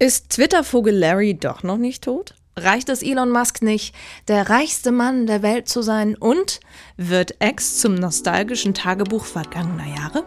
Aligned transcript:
Ist 0.00 0.30
Twitter-Vogel 0.30 0.96
Larry 0.96 1.34
doch 1.34 1.64
noch 1.64 1.76
nicht 1.76 2.04
tot? 2.04 2.36
Reicht 2.56 2.88
es 2.88 3.02
Elon 3.02 3.32
Musk 3.32 3.62
nicht, 3.62 3.96
der 4.28 4.48
reichste 4.48 4.92
Mann 4.92 5.26
der 5.26 5.42
Welt 5.42 5.68
zu 5.68 5.82
sein? 5.82 6.14
Und 6.14 6.60
wird 6.96 7.34
X 7.42 7.78
zum 7.78 7.96
nostalgischen 7.96 8.74
Tagebuch 8.74 9.24
vergangener 9.24 9.88
Jahre? 9.96 10.22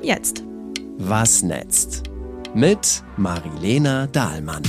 Jetzt. 0.00 0.42
Was 0.96 1.42
netzt? 1.42 2.04
Mit 2.54 3.02
Marilena 3.18 4.06
Dahlmann. 4.06 4.62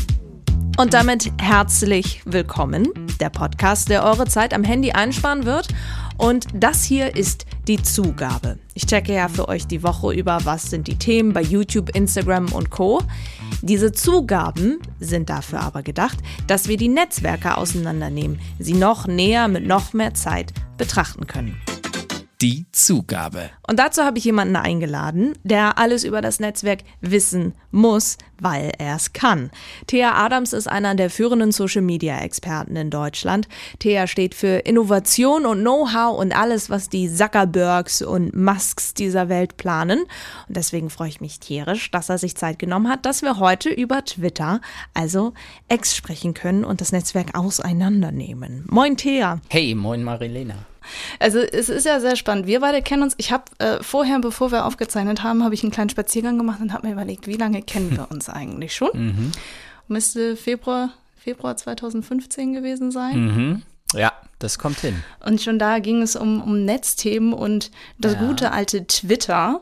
Und 0.78 0.94
damit 0.94 1.31
herzlich 1.40 2.22
willkommen. 2.26 2.90
Der 3.22 3.29
Podcast, 3.29 3.88
der 3.88 4.04
eure 4.04 4.26
Zeit 4.26 4.54
am 4.54 4.65
Handy 4.65 4.92
einsparen 4.92 5.46
wird. 5.46 5.70
Und 6.22 6.46
das 6.53 6.83
hier 6.83 7.15
ist 7.15 7.47
die 7.67 7.81
Zugabe. 7.81 8.60
Ich 8.76 8.85
checke 8.85 9.12
ja 9.12 9.28
für 9.28 9.47
euch 9.47 9.65
die 9.65 9.81
Woche 9.81 10.13
über, 10.13 10.37
was 10.44 10.69
sind 10.69 10.87
die 10.87 10.96
Themen 10.96 11.33
bei 11.33 11.42
YouTube, 11.42 11.96
Instagram 11.96 12.54
und 12.54 12.69
Co. 12.69 13.01
Diese 13.63 13.92
Zugaben 13.92 14.78
sind 14.99 15.31
dafür 15.31 15.62
aber 15.62 15.81
gedacht, 15.81 16.20
dass 16.45 16.68
wir 16.68 16.78
die 16.78 16.90
Netzwerke 16.90 17.58
auseinandernehmen, 17.58 18.40
sie 18.59 18.76
noch 18.76 19.08
näher 19.08 19.48
mit 19.48 19.66
noch 19.66 19.94
mehr 19.94 20.14
Zeit 20.14 20.54
betrachten 20.78 21.26
können 21.26 21.59
die 22.41 22.66
Zugabe. 22.72 23.52
Und 23.68 23.77
dazu 23.77 24.02
habe 24.02 24.18
ich 24.18 24.26
jemanden 24.26 24.55
eingeladen, 24.55 25.38
der 25.44 25.77
alles 25.77 26.04
über 26.04 26.22
das 26.22 26.40
Netzwerk 26.40 26.80
wissen 27.00 27.54
muss, 27.70 28.17
weil 28.40 28.72
er 28.80 28.95
es 28.95 29.14
kann. 29.14 29.52
Thea 29.86 30.16
Adams 30.16 30.52
ist 30.52 30.67
einer 30.67 30.95
der 30.95 31.12
führenden 31.12 31.52
Social-Media-Experten 31.52 32.76
in 32.76 32.90
Deutschland. 32.90 33.48
Thea 33.77 34.08
steht 34.08 34.34
für 34.34 34.58
Innovation 34.66 35.45
und 35.45 35.62
Know-how 35.62 36.17
und 36.17 36.36
alles, 36.36 36.70
was 36.72 36.90
die 36.90 37.14
Zuckerbergs 37.14 38.02
und 38.02 38.36
Musks 38.36 38.95
dieser 38.95 39.30
Welt 39.30 39.58
planen. 39.58 40.00
Und 40.48 40.58
deswegen 40.58 40.89
freue 40.89 41.09
ich 41.09 41.22
mich 41.22 41.39
tierisch, 41.39 41.92
dass 41.92 42.09
er 42.09 42.17
sich 42.17 42.36
Zeit 42.36 42.58
genommen 42.58 42.89
hat, 42.89 43.05
dass 43.05 43.22
wir 43.22 43.38
heute 43.38 43.70
über 43.70 44.03
Twitter, 44.03 44.62
also 44.95 45.34
X, 45.70 45.95
sprechen 45.95 46.34
können 46.34 46.66
und 46.66 46.81
das 46.81 46.92
Netzwerk 46.92 47.38
auseinandernehmen. 47.38 48.66
Moin 48.67 48.97
Thea. 48.97 49.39
Hey, 49.50 49.75
moin 49.75 50.03
Marilena. 50.03 50.70
Also 51.20 51.40
es 51.40 51.70
ist 51.70 51.86
ja 51.86 52.00
sehr 52.00 52.16
spannend. 52.16 52.48
Wir 52.48 52.60
beide 52.60 52.82
kennen 52.82 53.04
uns. 53.04 53.14
Ich 53.18 53.32
habe 53.32 53.44
äh, 53.60 53.82
vorher, 53.82 54.20
bevor 54.20 54.52
wir 54.52 54.66
aufgezeichnet 54.66 55.24
haben, 55.24 55.44
habe 55.44 55.54
ich 55.54 55.64
einen 55.64 55.72
kleinen 55.72 55.90
Spaziergang 55.90 56.38
gemacht 56.38 56.60
und 56.62 56.74
habe 56.74 56.88
mir 56.88 56.94
überlegt, 56.94 57.28
wie 57.28 57.38
lange 57.38 57.62
kennen 57.62 57.92
wir 57.92 58.10
uns 58.12 58.30
eigentlich 58.30 58.76
schon? 58.76 58.90
Mhm. 59.02 59.32
Müsste 59.88 60.38
Februar, 60.38 60.92
Februar 61.18 61.58
2015 61.58 62.54
gewesen 62.54 62.92
sein. 62.92 63.18
Mhm. 63.18 63.62
Ja, 63.94 64.14
das 64.40 64.59
kommt 64.59 64.80
hin. 64.80 65.04
Und 65.26 65.42
schon 65.42 65.59
da 65.59 65.80
ging 65.80 66.02
es 66.02 66.16
um, 66.16 66.42
um 66.42 66.66
Netzthemen 66.66 67.34
und 67.34 67.72
das 67.98 68.14
ja. 68.14 68.28
gute 68.28 68.52
alte 68.52 68.86
Twitter 68.88 69.62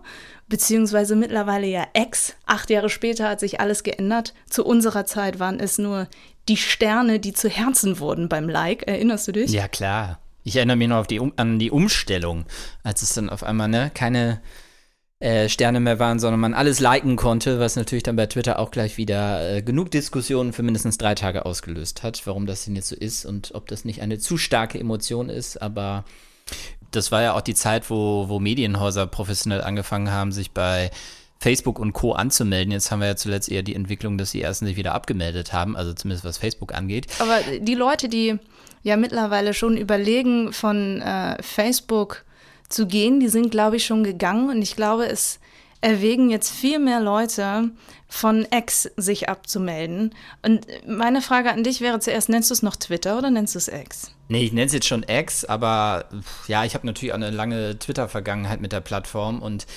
beziehungsweise 0.50 1.16
mittlerweile 1.16 1.67
ja 1.67 1.88
Ex. 1.94 2.36
Acht 2.45 2.70
Jahre 2.70 2.90
später 2.90 3.30
hat 3.30 3.40
sich 3.40 3.59
alles 3.59 3.84
geändert. 3.84 4.34
Zu 4.50 4.66
unserer 4.66 5.06
Zeit 5.06 5.40
waren 5.40 5.59
es 5.59 5.78
nur 5.78 6.08
die 6.50 6.58
Sterne, 6.58 7.20
die 7.20 7.34
zu 7.34 7.47
Herzen 7.47 8.00
wurden 8.00 8.28
beim 8.28 8.50
Like. 8.50 8.88
Erinnerst 8.88 9.28
du 9.28 9.31
dich? 9.31 9.52
Ja, 9.52 9.67
klar. 9.67 10.20
Ich 10.50 10.55
erinnere 10.55 10.78
mich 10.78 10.88
noch 10.88 11.05
die, 11.05 11.22
an 11.36 11.59
die 11.59 11.69
Umstellung, 11.69 12.45
als 12.81 13.03
es 13.03 13.14
dann 13.14 13.30
auf 13.30 13.44
einmal 13.44 13.67
ne, 13.67 13.92
keine 13.94 14.42
äh, 15.19 15.47
Sterne 15.47 15.80
mehr 15.80 16.00
waren, 16.00 16.17
sondern 16.17 16.39
man 16.39 16.56
alles 16.56 16.80
liken 16.80 17.17
konnte, 17.17 17.59
was 17.59 17.75
natürlich 17.75 18.02
dann 18.02 18.16
bei 18.16 18.25
Twitter 18.25 18.58
auch 18.58 18.72
gleich 18.72 18.97
wieder 18.97 19.58
äh, 19.58 19.61
genug 19.61 19.91
Diskussionen 19.91 20.52
für 20.52 20.64
mindestens 20.64 20.97
drei 20.97 21.14
Tage 21.14 21.45
ausgelöst 21.45 22.02
hat, 22.02 22.25
warum 22.25 22.47
das 22.47 22.66
denn 22.66 22.75
jetzt 22.75 22.88
so 22.88 22.95
ist 22.95 23.28
und 23.28 23.53
ob 23.53 23.67
das 23.67 23.86
nicht 23.86 24.02
eine 24.02 24.17
zu 24.17 24.39
starke 24.39 24.80
Emotion 24.80 25.30
ist. 25.30 25.61
Aber 25.61 26.03
das 26.89 27.11
war 27.11 27.22
ja 27.22 27.34
auch 27.34 27.41
die 27.41 27.53
Zeit, 27.53 27.91
wo, 27.91 28.28
wo 28.28 28.39
Medienhäuser 28.39 29.06
professionell 29.06 29.61
angefangen 29.61 30.09
haben, 30.09 30.31
sich 30.31 30.50
bei 30.50 30.89
Facebook 31.39 31.78
und 31.78 31.94
Co. 31.94 32.13
anzumelden. 32.13 32.72
Jetzt 32.72 32.89
haben 32.89 33.02
wir 33.02 33.08
ja 33.08 33.16
zuletzt 33.16 33.52
eher 33.52 33.61
die 33.61 33.75
Entwicklung, 33.75 34.17
dass 34.17 34.31
die 34.31 34.41
ersten 34.41 34.66
sich 34.66 34.78
wieder 34.78 34.95
abgemeldet 34.95 35.53
haben, 35.53 35.78
also 35.78 35.94
zumindest 35.94 36.25
was 36.25 36.39
Facebook 36.39 36.73
angeht. 36.73 37.06
Aber 37.19 37.39
die 37.59 37.75
Leute, 37.75 38.09
die 38.09 38.39
ja 38.83 38.97
mittlerweile 38.97 39.53
schon 39.53 39.77
überlegen, 39.77 40.53
von 40.53 41.02
äh, 41.02 41.41
Facebook 41.41 42.25
zu 42.69 42.88
gehen, 42.88 43.19
die 43.19 43.29
sind, 43.29 43.51
glaube 43.51 43.78
ich, 43.78 43.85
schon 43.85 44.03
gegangen. 44.03 44.50
Und 44.50 44.62
ich 44.62 44.75
glaube, 44.75 45.07
es 45.07 45.40
erwägen 45.81 46.29
jetzt 46.29 46.51
viel 46.51 46.79
mehr 46.79 47.00
Leute, 47.00 47.72
von 48.12 48.47
X 48.51 48.90
sich 48.97 49.29
abzumelden. 49.29 50.16
Und 50.41 50.66
meine 50.88 51.22
Frage 51.22 51.51
an 51.51 51.63
dich 51.63 51.79
wäre 51.79 52.00
zuerst, 52.00 52.28
nennst 52.28 52.50
du 52.50 52.53
es 52.56 52.63
noch 52.63 52.75
Twitter 52.75 53.19
oder 53.19 53.29
nennst 53.29 53.53
du 53.53 53.59
es 53.59 53.67
X? 53.67 54.12
Nee, 54.29 54.44
ich 54.44 54.51
nenne 54.51 54.66
es 54.66 54.73
jetzt 54.73 54.88
schon 54.88 55.06
X, 55.07 55.45
aber 55.45 56.06
ja, 56.47 56.66
ich 56.66 56.73
habe 56.73 56.88
natürlich 56.88 57.13
auch 57.13 57.17
eine 57.17 57.29
lange 57.29 57.78
Twitter-Vergangenheit 57.78 58.62
mit 58.62 58.72
der 58.72 58.81
Plattform 58.81 59.41
und 59.41 59.67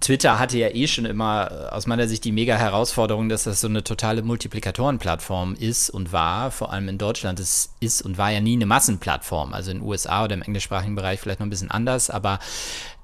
Twitter 0.00 0.38
hatte 0.38 0.56
ja 0.56 0.68
eh 0.68 0.86
schon 0.86 1.04
immer 1.04 1.50
äh, 1.50 1.74
aus 1.74 1.86
meiner 1.86 2.08
Sicht 2.08 2.24
die 2.24 2.32
mega 2.32 2.56
Herausforderung, 2.56 3.28
dass 3.28 3.44
das 3.44 3.60
so 3.60 3.68
eine 3.68 3.84
totale 3.84 4.22
Multiplikatoren-Plattform 4.22 5.54
ist 5.54 5.90
und 5.90 6.12
war, 6.12 6.50
vor 6.52 6.72
allem 6.72 6.88
in 6.88 6.98
Deutschland. 6.98 7.38
Es 7.38 7.74
ist 7.80 8.02
und 8.02 8.18
war 8.18 8.30
ja 8.30 8.40
nie 8.40 8.54
eine 8.54 8.66
Massenplattform, 8.66 9.52
also 9.52 9.70
in 9.72 9.78
den 9.78 9.86
USA 9.86 10.24
oder 10.24 10.34
im 10.34 10.42
englischsprachigen 10.42 10.94
Bereich 10.94 11.20
vielleicht 11.20 11.40
noch 11.40 11.46
ein 11.46 11.50
bisschen 11.50 11.70
anders, 11.70 12.08
aber 12.08 12.38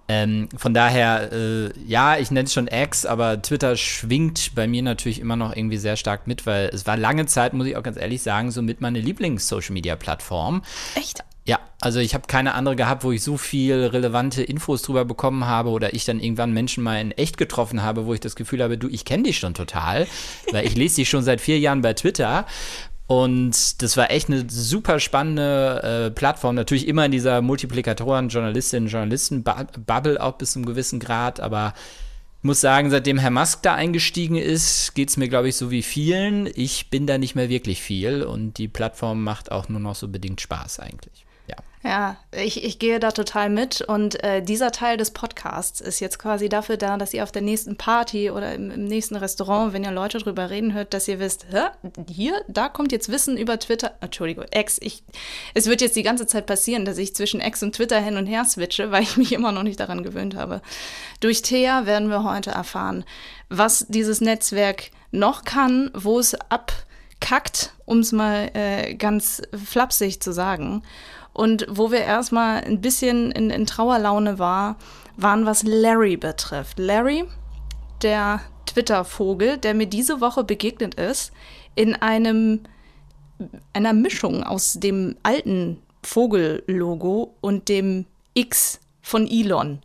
ähm, 0.08 0.48
von 0.56 0.72
daher, 0.72 1.32
äh, 1.32 1.70
ja, 1.86 2.16
ich 2.16 2.30
nenne 2.30 2.46
es 2.46 2.52
schon 2.52 2.68
X, 2.68 3.06
aber 3.06 3.42
Twitter 3.42 3.76
schwingt 3.76 4.54
bei 4.54 4.66
mir 4.66 4.82
natürlich 4.82 5.20
immer 5.20 5.36
noch 5.36 5.54
irgendwie 5.54 5.78
sehr 5.78 5.96
stark 5.96 6.26
mit, 6.26 6.46
weil 6.46 6.70
es 6.72 6.86
war 6.86 6.96
lange 6.96 7.26
Zeit, 7.26 7.54
muss 7.54 7.66
ich 7.66 7.76
auch 7.76 7.82
ganz 7.82 7.96
ehrlich 7.96 8.22
sagen, 8.22 8.50
so 8.50 8.62
mit 8.62 8.80
meine 8.80 9.00
Lieblings-Social-Media-Plattform. 9.00 10.62
Echt? 10.94 11.24
Ja, 11.44 11.60
also 11.80 12.00
ich 12.00 12.14
habe 12.14 12.26
keine 12.26 12.54
andere 12.54 12.74
gehabt, 12.74 13.04
wo 13.04 13.12
ich 13.12 13.22
so 13.22 13.36
viel 13.36 13.86
relevante 13.86 14.42
Infos 14.42 14.82
drüber 14.82 15.04
bekommen 15.04 15.46
habe 15.46 15.70
oder 15.70 15.94
ich 15.94 16.04
dann 16.04 16.18
irgendwann 16.18 16.52
Menschen 16.52 16.82
mal 16.82 17.00
in 17.00 17.12
echt 17.12 17.36
getroffen 17.36 17.82
habe, 17.82 18.06
wo 18.06 18.14
ich 18.14 18.20
das 18.20 18.34
Gefühl 18.34 18.62
habe, 18.62 18.78
du, 18.78 18.88
ich 18.88 19.04
kenne 19.04 19.24
dich 19.24 19.38
schon 19.38 19.54
total, 19.54 20.08
weil 20.50 20.66
ich 20.66 20.74
lese 20.74 20.96
dich 20.96 21.08
schon 21.08 21.22
seit 21.22 21.40
vier 21.40 21.60
Jahren 21.60 21.82
bei 21.82 21.92
Twitter 21.92 22.46
und 23.06 23.82
das 23.82 23.96
war 23.96 24.10
echt 24.10 24.28
eine 24.28 24.46
super 24.48 24.98
spannende 24.98 26.06
äh, 26.06 26.10
Plattform. 26.10 26.56
Natürlich 26.56 26.88
immer 26.88 27.04
in 27.04 27.12
dieser 27.12 27.40
Multiplikatoren, 27.40 28.28
Journalistinnen, 28.28 28.88
Journalisten-Bubble 28.88 30.20
auch 30.20 30.34
bis 30.34 30.52
zu 30.52 30.58
einem 30.58 30.66
gewissen 30.66 30.98
Grad. 30.98 31.38
Aber 31.38 31.72
ich 32.38 32.44
muss 32.44 32.60
sagen, 32.60 32.90
seitdem 32.90 33.18
Herr 33.18 33.30
Musk 33.30 33.62
da 33.62 33.74
eingestiegen 33.74 34.36
ist, 34.36 34.94
geht 34.94 35.10
es 35.10 35.16
mir, 35.16 35.28
glaube 35.28 35.48
ich, 35.48 35.56
so 35.56 35.70
wie 35.70 35.82
vielen. 35.82 36.48
Ich 36.52 36.90
bin 36.90 37.06
da 37.06 37.16
nicht 37.16 37.36
mehr 37.36 37.48
wirklich 37.48 37.80
viel 37.80 38.24
und 38.24 38.58
die 38.58 38.68
Plattform 38.68 39.22
macht 39.22 39.52
auch 39.52 39.68
nur 39.68 39.80
noch 39.80 39.94
so 39.94 40.08
bedingt 40.08 40.40
Spaß 40.40 40.80
eigentlich. 40.80 41.25
Ja, 41.86 42.16
ich, 42.32 42.64
ich 42.64 42.80
gehe 42.80 42.98
da 42.98 43.12
total 43.12 43.48
mit 43.48 43.80
und 43.80 44.22
äh, 44.24 44.42
dieser 44.42 44.72
Teil 44.72 44.96
des 44.96 45.12
Podcasts 45.12 45.80
ist 45.80 46.00
jetzt 46.00 46.18
quasi 46.18 46.48
dafür 46.48 46.76
da, 46.76 46.96
dass 46.96 47.14
ihr 47.14 47.22
auf 47.22 47.30
der 47.30 47.42
nächsten 47.42 47.76
Party 47.76 48.28
oder 48.28 48.52
im, 48.54 48.72
im 48.72 48.86
nächsten 48.86 49.14
Restaurant, 49.14 49.72
wenn 49.72 49.84
ihr 49.84 49.92
Leute 49.92 50.18
drüber 50.18 50.50
reden 50.50 50.74
hört, 50.74 50.94
dass 50.94 51.06
ihr 51.06 51.20
wisst, 51.20 51.46
Hä? 51.52 51.66
hier, 52.08 52.42
da 52.48 52.68
kommt 52.68 52.90
jetzt 52.90 53.08
Wissen 53.08 53.36
über 53.36 53.60
Twitter, 53.60 53.94
Entschuldigung, 54.00 54.46
X. 54.52 54.78
Ich, 54.82 55.04
es 55.54 55.66
wird 55.66 55.80
jetzt 55.80 55.94
die 55.94 56.02
ganze 56.02 56.26
Zeit 56.26 56.46
passieren, 56.46 56.84
dass 56.84 56.98
ich 56.98 57.14
zwischen 57.14 57.40
X 57.40 57.62
und 57.62 57.76
Twitter 57.76 58.00
hin 58.00 58.16
und 58.16 58.26
her 58.26 58.44
switche, 58.44 58.90
weil 58.90 59.04
ich 59.04 59.16
mich 59.16 59.32
immer 59.32 59.52
noch 59.52 59.62
nicht 59.62 59.78
daran 59.78 60.02
gewöhnt 60.02 60.34
habe. 60.34 60.62
Durch 61.20 61.42
Thea 61.42 61.86
werden 61.86 62.08
wir 62.08 62.24
heute 62.24 62.50
erfahren, 62.50 63.04
was 63.48 63.86
dieses 63.88 64.20
Netzwerk 64.20 64.90
noch 65.12 65.44
kann, 65.44 65.92
wo 65.94 66.18
es 66.18 66.34
abkackt, 66.34 67.74
um 67.84 68.00
es 68.00 68.10
mal 68.10 68.50
äh, 68.54 68.96
ganz 68.96 69.40
flapsig 69.54 70.20
zu 70.20 70.32
sagen. 70.32 70.82
Und 71.36 71.66
wo 71.68 71.90
wir 71.90 72.00
erstmal 72.00 72.64
ein 72.64 72.80
bisschen 72.80 73.30
in, 73.30 73.50
in 73.50 73.66
Trauerlaune 73.66 74.38
war, 74.38 74.78
waren, 75.18 75.44
was 75.44 75.64
Larry 75.64 76.16
betrifft. 76.16 76.78
Larry, 76.78 77.24
der 78.00 78.40
Twitter-Vogel, 78.64 79.58
der 79.58 79.74
mir 79.74 79.86
diese 79.86 80.22
Woche 80.22 80.44
begegnet 80.44 80.94
ist, 80.94 81.32
in 81.74 81.94
einem, 81.94 82.60
einer 83.74 83.92
Mischung 83.92 84.44
aus 84.44 84.80
dem 84.80 85.18
alten 85.24 85.82
Vogel-Logo 86.02 87.34
und 87.42 87.68
dem 87.68 88.06
X 88.32 88.80
von 89.02 89.28
Elon. 89.28 89.82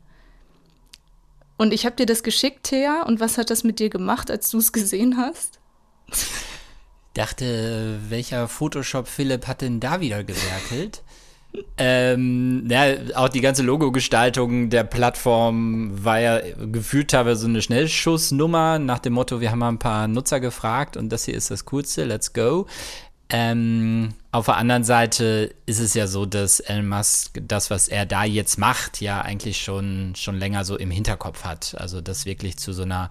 Und 1.58 1.74
ich 1.74 1.86
habe 1.86 1.98
dir 1.98 2.06
das 2.06 2.24
geschickt, 2.24 2.64
Thea, 2.64 3.04
und 3.04 3.20
was 3.20 3.38
hat 3.38 3.50
das 3.50 3.66
mit 3.66 3.80
dir 3.80 3.90
gemacht, 3.90 4.32
als 4.32 4.52
du 4.52 4.60
es 4.60 4.72
gesehen 4.72 5.18
hast? 5.18 5.60
Dachte, 7.14 8.00
welcher 8.08 8.48
Photoshop-Philipp 8.48 9.48
hat 9.48 9.60
denn 9.60 9.82
da 9.82 10.00
wieder 10.00 10.24
gewerkelt? 10.24 11.04
Ähm, 11.78 12.68
ja, 12.70 12.94
auch 13.16 13.30
die 13.30 13.42
ganze 13.42 13.64
Logo-Gestaltung 13.64 14.70
der 14.70 14.84
Plattform 14.84 16.04
war 16.04 16.20
ja 16.20 16.40
gefühlt 16.72 17.12
teilweise 17.12 17.42
so 17.42 17.48
eine 17.48 17.62
Schnellschussnummer 17.62 18.80
nach 18.80 19.00
dem 19.00 19.14
Motto, 19.14 19.42
wir 19.42 19.52
haben 19.52 19.60
mal 19.60 19.70
ein 19.70 19.80
paar 19.80 20.08
Nutzer 20.08 20.40
gefragt 20.40 20.96
und 20.96 21.10
das 21.10 21.26
hier 21.26 21.36
ist 21.36 21.52
das 21.52 21.66
Coolste, 21.66 22.06
let's 22.06 22.34
go. 22.34 22.68
Ähm, 23.34 24.14
auf 24.34 24.46
der 24.46 24.58
anderen 24.58 24.84
Seite 24.84 25.56
ist 25.66 25.80
es 25.80 25.94
ja 25.94 26.08
so, 26.08 26.26
dass 26.26 26.60
Elon 26.60 26.88
Musk 26.88 27.40
das, 27.42 27.70
was 27.70 27.88
er 27.88 28.06
da 28.06 28.26
jetzt 28.26 28.58
macht, 28.58 29.00
ja 29.00 29.22
eigentlich 29.22 29.62
schon, 29.62 30.14
schon 30.16 30.38
länger 30.38 30.66
so 30.66 30.78
im 30.78 30.92
Hinterkopf 30.92 31.46
hat. 31.46 31.76
Also 31.78 32.02
das 32.02 32.26
wirklich 32.26 32.58
zu 32.58 32.74
so 32.74 32.84
einer 32.84 33.10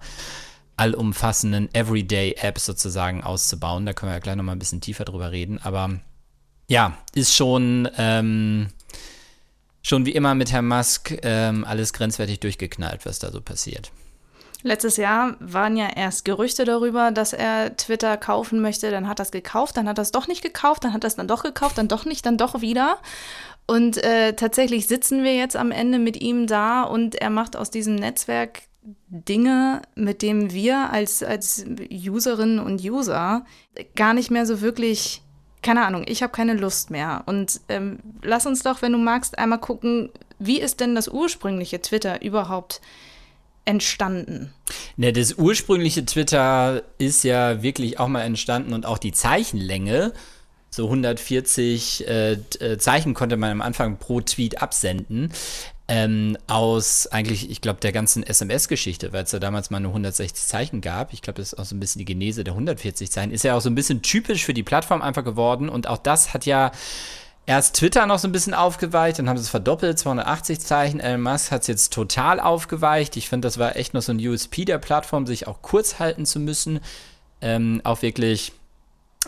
allumfassenden 0.77 1.73
Everyday-App 1.73 2.59
sozusagen 2.59 3.23
auszubauen. 3.23 3.85
Da 3.85 3.93
können 3.93 4.11
wir 4.11 4.15
ja 4.15 4.19
gleich 4.19 4.35
nochmal 4.35 4.55
ein 4.55 4.59
bisschen 4.59 4.81
tiefer 4.81 5.05
drüber 5.05 5.31
reden. 5.31 5.59
Aber 5.59 5.99
ja, 6.71 6.93
ist 7.13 7.35
schon, 7.35 7.89
ähm, 7.97 8.67
schon 9.81 10.05
wie 10.05 10.13
immer 10.13 10.35
mit 10.35 10.53
Herrn 10.53 10.69
Musk 10.69 11.13
ähm, 11.21 11.65
alles 11.65 11.91
grenzwertig 11.91 12.39
durchgeknallt, 12.39 13.05
was 13.05 13.19
da 13.19 13.29
so 13.29 13.41
passiert. 13.41 13.91
Letztes 14.63 14.95
Jahr 14.95 15.35
waren 15.41 15.75
ja 15.75 15.89
erst 15.93 16.23
Gerüchte 16.23 16.63
darüber, 16.63 17.11
dass 17.11 17.33
er 17.33 17.75
Twitter 17.75 18.15
kaufen 18.15 18.61
möchte. 18.61 18.89
Dann 18.89 19.09
hat 19.09 19.19
er 19.19 19.23
es 19.23 19.31
gekauft, 19.31 19.75
dann 19.75 19.89
hat 19.89 19.97
er 19.97 20.03
es 20.03 20.11
doch 20.11 20.29
nicht 20.29 20.43
gekauft, 20.43 20.85
dann 20.85 20.93
hat 20.93 21.03
er 21.03 21.07
es 21.07 21.17
dann 21.17 21.27
doch 21.27 21.43
gekauft, 21.43 21.77
dann 21.77 21.89
doch 21.89 22.05
nicht, 22.05 22.25
dann 22.25 22.37
doch 22.37 22.61
wieder. 22.61 22.99
Und 23.67 23.97
äh, 23.97 24.33
tatsächlich 24.33 24.87
sitzen 24.87 25.23
wir 25.23 25.35
jetzt 25.35 25.57
am 25.57 25.71
Ende 25.71 25.99
mit 25.99 26.21
ihm 26.21 26.47
da 26.47 26.83
und 26.83 27.15
er 27.15 27.31
macht 27.31 27.57
aus 27.57 27.69
diesem 27.69 27.95
Netzwerk 27.95 28.61
Dinge, 29.09 29.81
mit 29.95 30.21
denen 30.21 30.53
wir 30.53 30.89
als, 30.89 31.21
als 31.21 31.65
Userinnen 31.91 32.59
und 32.59 32.81
User 32.81 33.45
gar 33.95 34.13
nicht 34.13 34.31
mehr 34.31 34.45
so 34.45 34.61
wirklich, 34.61 35.21
keine 35.61 35.85
Ahnung, 35.85 36.05
ich 36.07 36.23
habe 36.23 36.33
keine 36.33 36.53
Lust 36.53 36.89
mehr. 36.89 37.23
Und 37.25 37.61
ähm, 37.69 37.99
lass 38.21 38.45
uns 38.45 38.63
doch, 38.63 38.81
wenn 38.81 38.91
du 38.91 38.97
magst, 38.97 39.37
einmal 39.37 39.59
gucken, 39.59 40.09
wie 40.39 40.59
ist 40.59 40.79
denn 40.79 40.95
das 40.95 41.07
ursprüngliche 41.07 41.81
Twitter 41.81 42.21
überhaupt 42.21 42.81
entstanden? 43.65 44.53
Ne, 44.97 45.13
das 45.13 45.33
ursprüngliche 45.33 46.05
Twitter 46.05 46.83
ist 46.97 47.23
ja 47.23 47.61
wirklich 47.61 47.99
auch 47.99 48.07
mal 48.07 48.21
entstanden 48.21 48.73
und 48.73 48.85
auch 48.85 48.97
die 48.97 49.11
Zeichenlänge. 49.11 50.13
So 50.69 50.85
140 50.85 52.07
äh, 52.07 52.31
äh, 52.31 52.77
Zeichen 52.77 53.13
konnte 53.13 53.37
man 53.37 53.51
am 53.51 53.61
Anfang 53.61 53.97
pro 53.97 54.21
Tweet 54.21 54.61
absenden. 54.61 55.31
Ähm, 55.87 56.37
aus 56.47 57.07
eigentlich, 57.07 57.49
ich 57.49 57.59
glaube, 57.59 57.79
der 57.81 57.91
ganzen 57.91 58.23
SMS-Geschichte, 58.23 59.11
weil 59.11 59.23
es 59.23 59.31
ja 59.33 59.39
damals 59.39 59.71
mal 59.71 59.79
nur 59.79 59.91
160 59.91 60.47
Zeichen 60.47 60.79
gab. 60.79 61.11
Ich 61.11 61.21
glaube, 61.21 61.41
das 61.41 61.51
ist 61.51 61.59
auch 61.59 61.65
so 61.65 61.75
ein 61.75 61.81
bisschen 61.81 61.99
die 61.99 62.05
Genese 62.05 62.43
der 62.43 62.53
140 62.53 63.11
Zeichen. 63.11 63.31
Ist 63.31 63.43
ja 63.43 63.55
auch 63.55 63.61
so 63.61 63.69
ein 63.69 63.75
bisschen 63.75 64.01
typisch 64.01 64.45
für 64.45 64.53
die 64.53 64.63
Plattform 64.63 65.01
einfach 65.01 65.25
geworden. 65.25 65.67
Und 65.67 65.87
auch 65.87 65.97
das 65.97 66.33
hat 66.33 66.45
ja 66.45 66.71
erst 67.45 67.75
Twitter 67.75 68.05
noch 68.05 68.19
so 68.19 68.27
ein 68.27 68.31
bisschen 68.31 68.53
aufgeweicht, 68.53 69.19
dann 69.19 69.27
haben 69.27 69.37
sie 69.37 69.43
es 69.43 69.49
verdoppelt, 69.49 69.99
280 69.99 70.59
Zeichen. 70.59 70.99
Elon 70.99 71.21
Musk 71.21 71.51
hat 71.51 71.61
es 71.61 71.67
jetzt 71.67 71.93
total 71.93 72.39
aufgeweicht. 72.39 73.17
Ich 73.17 73.27
finde, 73.27 73.47
das 73.47 73.57
war 73.57 73.75
echt 73.75 73.93
noch 73.93 74.01
so 74.01 74.13
ein 74.13 74.25
USP 74.25 74.65
der 74.65 74.77
Plattform, 74.77 75.27
sich 75.27 75.47
auch 75.47 75.61
kurz 75.61 75.99
halten 75.99 76.25
zu 76.25 76.39
müssen. 76.39 76.79
Ähm, 77.41 77.81
auch 77.83 78.01
wirklich 78.01 78.53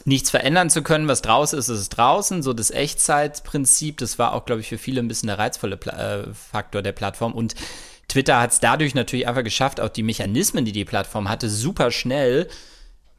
nichts 0.06 0.30
verändern 0.30 0.70
zu 0.70 0.82
können, 0.82 1.08
was 1.08 1.22
draußen 1.22 1.58
ist, 1.58 1.70
ist 1.70 1.90
draußen. 1.90 2.44
So 2.44 2.54
das 2.54 2.72
Echtzeitprinzip, 2.72 3.98
das 3.98 4.20
war 4.20 4.34
auch, 4.34 4.46
glaube 4.46 4.62
ich, 4.62 4.70
für 4.70 4.78
viele 4.78 5.02
ein 5.02 5.08
bisschen 5.08 5.28
der 5.28 5.40
reizvolle 5.40 5.78
Pla 5.78 6.22
äh, 6.22 6.34
Faktor 6.34 6.82
der 6.82 6.92
Plattform. 6.92 7.34
Und 7.34 7.56
Twitter 8.08 8.40
hat 8.40 8.52
es 8.52 8.60
dadurch 8.60 8.96
natürlich 8.96 9.28
einfach 9.28 9.44
geschafft, 9.44 9.80
auch 9.80 9.90
die 9.90 10.04
Mechanismen, 10.04 10.66
die 10.66 10.72
die 10.72 10.86
Plattform 10.86 11.30
hatte, 11.30 11.50
super 11.50 11.92
schnell 11.92 12.48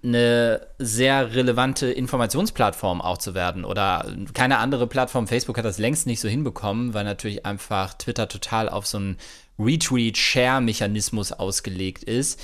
eine 0.02 0.66
sehr 0.78 1.34
relevante 1.34 1.86
Informationsplattform 1.90 3.00
auch 3.00 3.16
zu 3.16 3.34
werden. 3.34 3.64
Oder 3.64 4.14
keine 4.34 4.58
andere 4.58 4.86
Plattform, 4.86 5.26
Facebook 5.26 5.56
hat 5.56 5.64
das 5.64 5.78
längst 5.78 6.06
nicht 6.06 6.20
so 6.20 6.28
hinbekommen, 6.28 6.92
weil 6.92 7.04
natürlich 7.04 7.46
einfach 7.46 7.94
Twitter 7.94 8.28
total 8.28 8.68
auf 8.68 8.86
so 8.86 8.98
einen 8.98 9.16
Retweet-Share-Mechanismus 9.58 11.32
ausgelegt 11.32 12.04
ist 12.04 12.38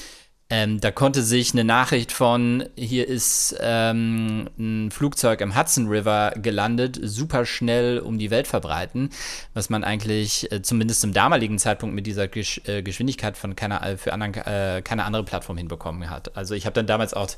ähm, 0.53 0.81
da 0.81 0.91
konnte 0.91 1.23
sich 1.23 1.53
eine 1.53 1.63
Nachricht 1.63 2.11
von, 2.11 2.65
hier 2.77 3.07
ist 3.07 3.57
ähm, 3.61 4.51
ein 4.59 4.91
Flugzeug 4.91 5.41
im 5.43 5.57
Hudson 5.57 5.87
River 5.87 6.33
gelandet, 6.37 6.99
super 7.01 7.47
schnell 7.47 8.01
um 8.01 8.19
die 8.19 8.33
Welt 8.33 8.49
verbreiten, 8.49 9.11
was 9.55 9.71
man 9.71 9.85
eigentlich 9.85 10.51
äh, 10.51 10.61
zumindest 10.61 11.03
zum 11.03 11.13
damaligen 11.13 11.61
Zeitpunkt 11.61 11.95
mit 11.95 12.05
dieser 12.05 12.27
Gesch 12.27 12.61
äh, 12.67 12.83
Geschwindigkeit 12.83 13.37
von 13.37 13.55
keiner, 13.55 13.81
äh, 13.87 13.97
für 13.97 14.13
anderen, 14.13 14.35
äh, 14.35 14.83
keine 14.83 15.05
andere 15.05 15.23
Plattform 15.23 15.57
hinbekommen 15.57 16.11
hat. 16.11 16.37
Also 16.37 16.57
ich 16.57 16.67
habe 16.67 16.75
dann 16.75 16.89
damals 16.89 17.15
auch 17.15 17.29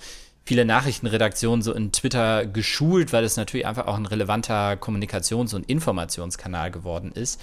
viele 0.47 0.65
Nachrichtenredaktionen 0.65 1.61
so 1.63 1.75
in 1.75 1.93
Twitter 1.93 2.47
geschult, 2.47 3.13
weil 3.13 3.25
es 3.25 3.37
natürlich 3.37 3.67
einfach 3.67 3.89
auch 3.89 3.97
ein 3.97 4.07
relevanter 4.07 4.73
Kommunikations- 4.77 5.55
und 5.55 5.69
Informationskanal 5.69 6.71
geworden 6.71 7.13
ist. 7.13 7.39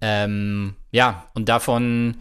Ähm, 0.00 0.76
ja, 0.92 1.26
und 1.34 1.50
davon 1.50 2.16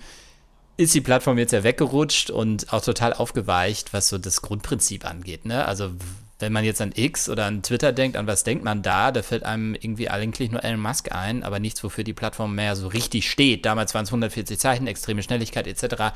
ist 0.77 0.93
die 0.93 1.01
Plattform 1.01 1.37
jetzt 1.37 1.51
ja 1.51 1.63
weggerutscht 1.63 2.29
und 2.29 2.71
auch 2.71 2.81
total 2.81 3.13
aufgeweicht, 3.13 3.93
was 3.93 4.09
so 4.09 4.17
das 4.17 4.41
Grundprinzip 4.41 5.05
angeht. 5.05 5.45
Ne? 5.45 5.65
Also 5.65 5.91
wenn 6.39 6.53
man 6.53 6.63
jetzt 6.63 6.81
an 6.81 6.91
X 6.95 7.29
oder 7.29 7.45
an 7.45 7.63
Twitter 7.63 7.91
denkt, 7.91 8.15
an 8.15 8.27
was 8.27 8.43
denkt 8.43 8.63
man 8.63 8.83
da? 8.83 9.11
Da 9.11 9.23
fällt 9.23 9.43
einem 9.43 9.73
irgendwie 9.73 10.09
eigentlich 10.09 10.51
nur 10.51 10.63
Elon 10.63 10.79
Musk 10.79 11.11
ein, 11.11 11.41
aber 11.43 11.59
nichts, 11.59 11.83
wofür 11.83 12.03
die 12.03 12.13
Plattform 12.13 12.53
mehr 12.53 12.75
so 12.75 12.87
richtig 12.87 13.29
steht. 13.29 13.65
Damals 13.65 13.95
waren 13.95 14.03
es 14.03 14.09
140 14.09 14.59
Zeichen, 14.59 14.85
extreme 14.85 15.23
Schnelligkeit 15.23 15.65
etc. 15.65 16.13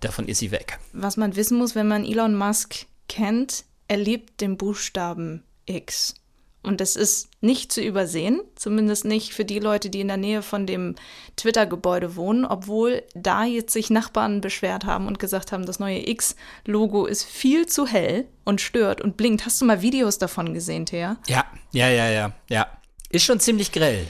Davon 0.00 0.28
ist 0.28 0.38
sie 0.38 0.50
weg. 0.50 0.78
Was 0.94 1.18
man 1.18 1.36
wissen 1.36 1.58
muss, 1.58 1.74
wenn 1.74 1.88
man 1.88 2.04
Elon 2.04 2.36
Musk 2.36 2.86
kennt, 3.08 3.64
er 3.86 3.98
liebt 3.98 4.40
den 4.40 4.56
Buchstaben 4.56 5.44
X. 5.66 6.14
Und 6.62 6.82
das 6.82 6.94
ist 6.94 7.30
nicht 7.40 7.72
zu 7.72 7.80
übersehen, 7.80 8.42
zumindest 8.54 9.06
nicht 9.06 9.32
für 9.32 9.46
die 9.46 9.60
Leute, 9.60 9.88
die 9.88 10.00
in 10.00 10.08
der 10.08 10.18
Nähe 10.18 10.42
von 10.42 10.66
dem 10.66 10.94
Twitter-Gebäude 11.36 12.16
wohnen, 12.16 12.44
obwohl 12.44 13.02
da 13.14 13.44
jetzt 13.44 13.72
sich 13.72 13.88
Nachbarn 13.88 14.42
beschwert 14.42 14.84
haben 14.84 15.06
und 15.06 15.18
gesagt 15.18 15.52
haben, 15.52 15.64
das 15.64 15.78
neue 15.78 16.06
X-Logo 16.06 17.06
ist 17.06 17.24
viel 17.24 17.66
zu 17.66 17.86
hell 17.86 18.26
und 18.44 18.60
stört 18.60 19.00
und 19.00 19.16
blinkt. 19.16 19.46
Hast 19.46 19.60
du 19.60 19.64
mal 19.64 19.80
Videos 19.80 20.18
davon 20.18 20.52
gesehen, 20.52 20.84
Thea? 20.84 21.16
Ja, 21.28 21.46
ja, 21.72 21.88
ja, 21.88 22.10
ja, 22.10 22.32
ja. 22.50 22.66
Ist 23.08 23.24
schon 23.24 23.40
ziemlich 23.40 23.72
grell. 23.72 24.06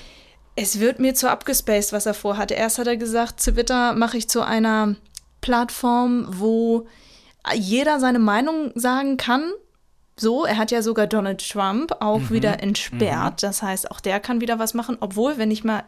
Es 0.56 0.81
wird 0.81 0.99
mir 0.99 1.14
zu 1.14 1.31
abgespaced, 1.31 1.93
was 1.93 2.06
er 2.06 2.14
vorhatte. 2.14 2.55
Erst 2.55 2.79
hat 2.79 2.88
er 2.88 2.97
gesagt, 2.97 3.41
Twitter 3.41 3.94
mache 3.94 4.17
ich 4.17 4.29
zu 4.29 4.43
einer 4.43 4.97
Plattform, 5.41 6.26
wo 6.29 6.88
jeder 7.55 8.00
seine 8.00 8.19
Meinung 8.19 8.73
sagen 8.75 9.17
kann 9.17 9.52
so, 10.20 10.44
er 10.44 10.58
hat 10.58 10.70
ja 10.70 10.82
sogar 10.82 11.06
Donald 11.06 11.46
Trump 11.49 11.93
auch 12.00 12.19
mhm. 12.19 12.31
wieder 12.31 12.62
entsperrt. 12.62 13.43
Mhm. 13.43 13.46
Das 13.46 13.62
heißt, 13.62 13.90
auch 13.90 14.00
der 14.00 14.20
kann 14.20 14.40
wieder 14.40 14.58
was 14.58 14.75
machen. 14.75 14.96
Obwohl, 15.00 15.38
wenn 15.38 15.50
ich 15.50 15.64
mal, 15.64 15.84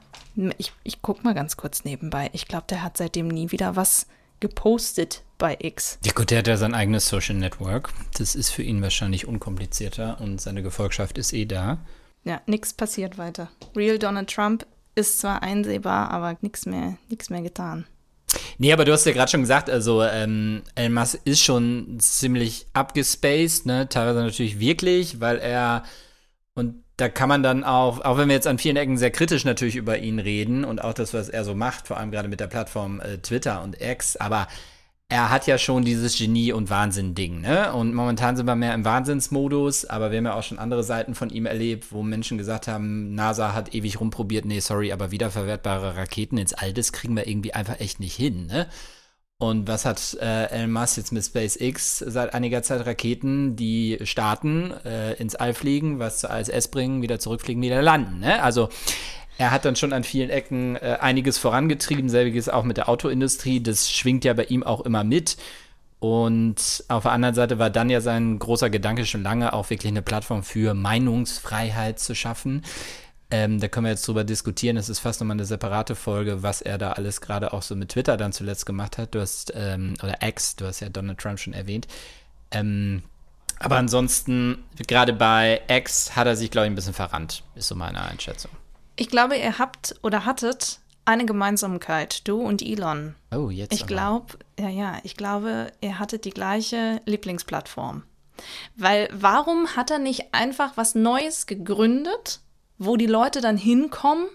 ich, 0.58 0.73
ich 0.84 1.02
guck 1.02 1.25
mal 1.25 1.34
ganz 1.34 1.56
kurz 1.56 1.84
nebenbei. 1.84 2.31
Ich 2.32 2.49
glaube, 2.49 2.64
der 2.69 2.82
hat 2.82 2.96
seitdem 2.96 3.29
nie 3.29 3.50
wieder 3.50 3.76
was 3.76 4.06
gepostet 4.40 5.23
bei 5.38 5.56
X. 5.61 5.99
Ja 6.05 6.12
gut, 6.12 6.31
der 6.31 6.38
hat 6.38 6.49
ja 6.49 6.56
sein 6.56 6.75
eigenes 6.75 7.08
Social 7.08 7.37
Network. 7.37 7.90
Das 8.19 8.34
ist 8.34 8.50
für 8.50 8.62
ihn 8.62 8.82
wahrscheinlich 8.82 9.26
unkomplizierter 9.26 10.20
und 10.20 10.40
seine 10.40 10.62
Gefolgschaft 10.62 11.19
ist 11.19 11.32
eh 11.32 11.44
da. 11.44 11.78
Ja, 12.25 12.40
nichts 12.46 12.73
passiert 12.73 13.19
weiter. 13.19 13.50
Real 13.76 13.99
Donald 13.99 14.31
Trump 14.31 14.67
ist 14.94 15.20
zwar 15.20 15.43
einsehbar, 15.43 16.11
aber 16.11 16.37
nichts 16.40 16.67
mehr, 16.67 16.96
nichts 17.08 17.31
mehr 17.31 17.43
getan. 17.43 17.87
Nee, 18.58 18.72
aber 18.72 18.84
du 18.84 18.93
hast 18.93 19.06
ja 19.06 19.12
gerade 19.12 19.31
schon 19.31 19.40
gesagt, 19.40 19.70
also 19.70 20.02
ähm, 20.02 20.62
Elon 20.75 20.94
Musk 20.94 21.19
ist 21.25 21.43
schon 21.43 21.99
ziemlich 22.00 22.66
abgespaced, 22.72 23.66
ne? 23.66 23.88
Teilweise 23.88 24.20
natürlich 24.20 24.60
wirklich, 24.60 25.20
weil 25.20 25.38
er 25.38 25.84
und 26.54 26.82
da 26.96 27.08
kann 27.08 27.28
man 27.28 27.43
dann 27.43 27.64
auch, 27.64 28.00
auch 28.02 28.19
wenn 28.19 28.28
wir 28.28 28.34
jetzt 28.34 28.46
an 28.46 28.58
vielen 28.58 28.76
Ecken 28.76 28.99
sehr 28.99 29.10
kritisch 29.10 29.44
natürlich 29.44 29.76
über 29.76 29.99
ihn 29.99 30.19
reden 30.19 30.64
und 30.64 30.84
auch 30.84 30.93
das, 30.93 31.14
was 31.14 31.28
er 31.28 31.44
so 31.44 31.54
macht, 31.54 31.88
vor 31.88 31.96
allem 31.96 32.10
gerade 32.10 32.28
mit 32.28 32.40
der 32.40 32.46
Plattform 32.46 33.00
äh, 33.00 33.19
Twitter 33.19 33.62
und 33.62 33.81
X, 33.81 34.16
aber 34.16 34.46
er 35.12 35.29
hat 35.29 35.47
ja 35.47 35.59
schon 35.59 35.85
dieses 35.85 36.17
Genie- 36.17 36.53
und 36.53 36.70
Wahnsinn-Ding, 36.70 37.43
ne? 37.43 37.75
Und 37.75 37.93
momentan 37.93 38.35
sind 38.35 38.47
wir 38.47 38.56
mehr 38.56 38.73
im 38.73 38.87
Wahnsinnsmodus, 38.87 39.85
aber 39.85 40.11
wir 40.11 40.17
haben 40.17 40.25
ja 40.25 40.35
auch 40.35 40.43
schon 40.43 40.59
andere 40.59 40.82
Seiten 40.82 41.14
von 41.14 41.28
ihm 41.28 41.45
erlebt, 41.45 41.92
wo 41.92 42.02
Menschen 42.02 42.38
gesagt 42.38 42.66
haben, 42.66 43.14
NASA 43.14 43.52
hat 43.52 43.75
ewig 43.75 44.00
rumprobiert, 44.00 44.47
nee, 44.47 44.61
sorry, 44.61 44.90
aber 44.90 45.11
wiederverwertbare 45.11 45.97
Raketen 45.97 46.38
ins 46.38 46.54
All, 46.54 46.73
das 46.73 46.92
kriegen 46.92 47.14
wir 47.14 47.26
irgendwie 47.26 47.52
einfach 47.52 47.78
echt 47.78 48.00
nicht 48.00 48.16
hin, 48.16 48.47
ne? 48.47 48.69
Und 49.37 49.69
was 49.69 49.85
hat 49.85 50.16
äh, 50.21 50.47
Elon 50.47 50.73
Musk 50.73 50.97
jetzt 50.97 51.12
mit 51.12 51.25
SpaceX 51.25 51.99
seit 51.99 52.33
einiger 52.33 52.62
Zeit 52.62 52.87
Raketen, 52.87 53.57
die 53.57 53.99
starten, 54.04 54.73
äh, 54.85 55.14
ins 55.14 55.35
All 55.35 55.52
fliegen, 55.52 55.99
was 55.99 56.21
zur 56.21 56.31
ISS 56.31 56.69
bringen, 56.69 57.02
wieder 57.02 57.19
zurückfliegen, 57.19 57.62
wieder 57.62 57.83
landen, 57.83 58.21
ne? 58.21 58.42
Also 58.42 58.71
er 59.39 59.51
hat 59.51 59.65
dann 59.65 59.77
schon 59.77 59.93
an 59.93 60.05
vielen 60.05 60.31
Ecken 60.31 60.77
äh, 60.77 60.99
einiges 61.01 61.39
vorangetrieben, 61.39 62.09
selbiges 62.09 62.49
auch 62.49 62.65
mit 62.65 62.77
der 62.77 62.89
Autoindustrie. 62.89 63.62
Das 63.62 63.91
schwingt 63.91 64.25
ja 64.25 64.35
bei 64.35 64.45
ihm 64.45 64.62
auch 64.62 64.83
immer 64.83 65.05
mit. 65.05 65.37
Und 65.99 66.85
auf 66.89 67.05
der 67.05 67.12
anderen 67.12 67.35
Seite 67.35 67.59
war 67.59 67.71
dann 67.71 67.89
ja 67.89 68.01
sein 68.01 68.39
großer 68.39 68.71
Gedanke 68.71 69.07
schon 69.07 69.23
lange, 69.23 69.53
auch 69.53 69.71
wirklich 69.71 69.91
eine 69.91 70.03
Plattform 70.03 70.43
für 70.43 70.75
Meinungsfreiheit 70.75 72.01
zu 72.01 72.15
schaffen. 72.15 72.62
Ähm, 73.31 73.61
da 73.61 73.69
können 73.69 73.87
wir 73.87 73.93
jetzt 73.93 74.07
drüber 74.07 74.25
diskutieren. 74.25 74.77
Es 74.77 74.89
ist 74.89 74.99
fast 74.99 75.21
nochmal 75.21 75.37
eine 75.37 75.45
separate 75.45 75.95
Folge, 75.95 76.43
was 76.43 76.61
er 76.61 76.77
da 76.77 76.93
alles 76.93 77.21
gerade 77.21 77.53
auch 77.53 77.62
so 77.62 77.75
mit 77.77 77.91
Twitter 77.91 78.17
dann 78.17 78.33
zuletzt 78.33 78.67
gemacht 78.67 78.99
hat. 78.99 79.15
Du 79.15 79.21
hast, 79.21 79.53
ähm, 79.55 79.95
oder 80.03 80.19
X, 80.21 80.57
du 80.57 80.67
hast 80.67 80.81
ja 80.81 80.89
Donald 80.89 81.19
Trump 81.19 81.39
schon 81.39 81.55
erwähnt. 81.55 81.87
Ähm, 82.51 83.05
aber 83.59 83.77
ansonsten, 83.77 84.65
gerade 84.87 85.12
bei 85.12 85.62
X 85.69 86.17
hat 86.17 86.27
er 86.27 86.37
sich, 86.37 86.51
glaube 86.51 86.67
ich, 86.67 86.73
ein 86.73 86.75
bisschen 86.75 86.95
verrannt, 86.95 87.45
ist 87.55 87.69
so 87.69 87.77
meine 87.77 88.03
Einschätzung. 88.03 88.51
Ich 88.96 89.08
glaube, 89.08 89.37
ihr 89.37 89.58
habt 89.58 89.94
oder 90.02 90.25
hattet 90.25 90.80
eine 91.04 91.26
Gemeinsamkeit, 91.26 92.26
du 92.28 92.40
und 92.40 92.62
Elon. 92.62 93.14
Oh, 93.34 93.50
jetzt. 93.50 93.72
Ich 93.72 93.87
glaube, 93.87 94.38
ja, 94.58 94.68
ja, 94.68 94.99
ich 95.02 95.16
glaube, 95.16 95.72
ihr 95.80 95.99
hattet 95.99 96.25
die 96.25 96.30
gleiche 96.30 97.00
Lieblingsplattform. 97.06 98.04
Weil 98.76 99.08
warum 99.12 99.76
hat 99.76 99.90
er 99.90 99.99
nicht 99.99 100.32
einfach 100.32 100.72
was 100.76 100.94
Neues 100.94 101.46
gegründet, 101.46 102.40
wo 102.78 102.96
die 102.96 103.06
Leute 103.06 103.40
dann 103.40 103.56
hinkommen, 103.56 104.26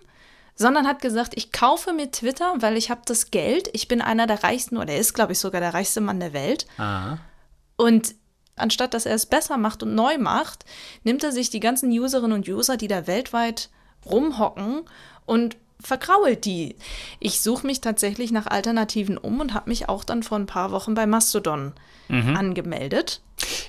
sondern 0.55 0.87
hat 0.87 1.01
gesagt, 1.01 1.33
ich 1.35 1.51
kaufe 1.51 1.93
mir 1.93 2.11
Twitter, 2.11 2.55
weil 2.59 2.77
ich 2.77 2.89
habe 2.89 3.01
das 3.05 3.31
Geld, 3.31 3.69
ich 3.73 3.87
bin 3.87 4.01
einer 4.01 4.27
der 4.27 4.43
reichsten 4.43 4.77
oder 4.77 4.93
er 4.93 4.99
ist, 4.99 5.13
glaube 5.13 5.33
ich, 5.33 5.39
sogar 5.39 5.61
der 5.61 5.73
reichste 5.73 6.01
Mann 6.01 6.19
der 6.19 6.33
Welt. 6.33 6.65
Aha. 6.77 7.19
Und 7.75 8.15
anstatt 8.55 8.93
dass 8.93 9.05
er 9.05 9.15
es 9.15 9.27
besser 9.27 9.57
macht 9.57 9.83
und 9.83 9.93
neu 9.93 10.17
macht, 10.17 10.65
nimmt 11.03 11.23
er 11.23 11.31
sich 11.31 11.49
die 11.49 11.59
ganzen 11.59 11.91
Userinnen 11.91 12.33
und 12.33 12.49
User, 12.49 12.75
die 12.75 12.87
da 12.87 13.05
weltweit 13.07 13.69
rumhocken 14.05 14.81
und 15.25 15.57
vergrault 15.79 16.45
die. 16.45 16.75
Ich 17.19 17.41
suche 17.41 17.65
mich 17.67 17.81
tatsächlich 17.81 18.31
nach 18.31 18.47
Alternativen 18.47 19.17
um 19.17 19.39
und 19.39 19.53
habe 19.53 19.69
mich 19.69 19.89
auch 19.89 20.03
dann 20.03 20.23
vor 20.23 20.37
ein 20.37 20.47
paar 20.47 20.71
Wochen 20.71 20.95
bei 20.95 21.05
Mastodon 21.05 21.73
mhm. 22.07 22.35
angemeldet. 22.35 23.21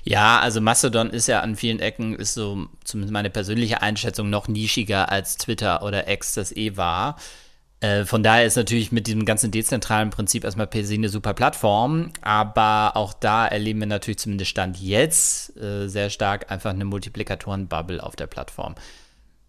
Ja, 0.05 0.41
also 0.41 0.61
Mastodon 0.61 1.11
ist 1.11 1.27
ja 1.27 1.41
an 1.41 1.57
vielen 1.57 1.81
Ecken, 1.81 2.15
ist 2.15 2.35
so 2.35 2.67
zumindest 2.85 3.13
meine 3.13 3.31
persönliche 3.31 3.83
Einschätzung, 3.83 4.31
noch 4.31 4.49
nischiger 4.49 5.13
als 5.13 5.37
Twitter 5.37 5.83
oder 5.83 6.09
X 6.09 6.35
das 6.35 6.53
eh 6.57 6.77
war. 6.77 7.17
Äh, 7.81 8.05
von 8.05 8.23
daher 8.23 8.45
ist 8.45 8.57
natürlich 8.57 8.91
mit 8.91 9.07
diesem 9.07 9.25
ganzen 9.25 9.51
dezentralen 9.51 10.11
Prinzip 10.11 10.45
erstmal 10.45 10.67
per 10.67 10.85
se 10.85 10.95
eine 10.95 11.09
super 11.09 11.35
Plattform, 11.35 12.11
aber 12.23 12.97
auch 12.97 13.13
da 13.13 13.47
erleben 13.47 13.81
wir 13.81 13.87
natürlich 13.87 14.19
zumindest 14.19 14.51
Stand 14.51 14.81
jetzt 14.81 15.57
äh, 15.59 15.87
sehr 15.87 16.11
stark 16.11 16.51
einfach 16.51 16.71
eine 16.71 16.85
Multiplikatoren-Bubble 16.87 18.03
auf 18.03 18.17
der 18.17 18.27
Plattform. 18.27 18.75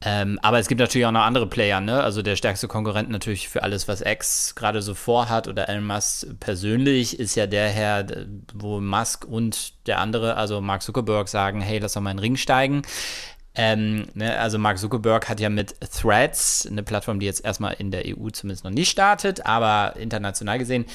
Ähm, 0.02 0.40
aber 0.42 0.60
es 0.60 0.70
gibt 0.70 0.80
natürlich 0.80 1.06
auch 1.06 1.12
noch 1.12 1.26
andere 1.26 1.48
Player, 1.48 1.82
ne? 1.82 2.02
Also 2.02 2.22
der 2.22 2.38
stärkste 2.38 2.70
Konkurrent 2.70 3.10
natürlich 3.10 3.50
für 3.50 3.64
alles, 3.64 3.90
was 3.90 4.02
X 4.02 4.56
gerade 4.56 4.82
so 4.82 4.94
vorhat 4.94 5.50
oder 5.50 5.68
Elon 5.68 5.86
Musk 5.86 6.26
persönlich 6.40 7.20
ist 7.20 7.36
ja 7.36 7.48
der 7.48 7.70
Herr, 7.70 8.06
wo 8.54 8.80
Musk 8.80 9.26
und 9.26 9.74
der 9.88 10.00
andere, 10.00 10.38
also 10.38 10.62
Mark 10.62 10.84
Zuckerberg, 10.84 11.28
sagen, 11.28 11.60
hey, 11.60 11.80
lass 11.80 11.94
doch 11.94 12.02
mal 12.02 12.12
in 12.12 12.18
den 12.18 12.22
Ring 12.22 12.38
steigen. 12.38 12.84
Ähm, 13.56 14.08
ne, 14.14 14.40
also 14.40 14.58
Mark 14.58 14.78
Zuckerberg 14.78 15.28
hat 15.28 15.42
ja 15.42 15.50
mit 15.50 15.76
Threads, 15.82 16.66
eine 16.66 16.84
Plattform, 16.84 17.20
die 17.20 17.26
jetzt 17.26 17.44
erstmal 17.44 17.74
in 17.74 17.92
der 17.92 18.04
EU 18.06 18.30
zumindest 18.30 18.64
noch 18.64 18.72
nicht 18.72 18.90
startet, 18.90 19.46
aber 19.46 19.98
international 19.98 20.60
gesehen, 20.60 20.86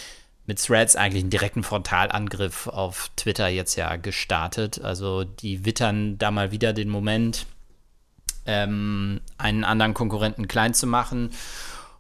mit 0.47 0.63
Threads 0.63 0.97
eigentlich 0.97 1.23
einen 1.23 1.31
direkten 1.31 1.63
Frontalangriff 1.63 2.69
auf 2.69 3.11
Twitter 3.17 3.49
jetzt 3.49 3.77
ja 3.77 3.97
gestartet. 3.97 4.81
Also 4.83 5.25
die 5.25 5.67
wittern 5.67 6.17
da 6.17 6.31
mal 6.31 6.53
wieder 6.53 6.73
den 6.73 6.89
Moment, 6.89 7.47
ähm, 8.47 9.21
einen 9.39 9.65
anderen 9.65 9.95
Konkurrenten 9.95 10.49
klein 10.49 10.75
zu 10.75 10.87
machen. 10.87 11.31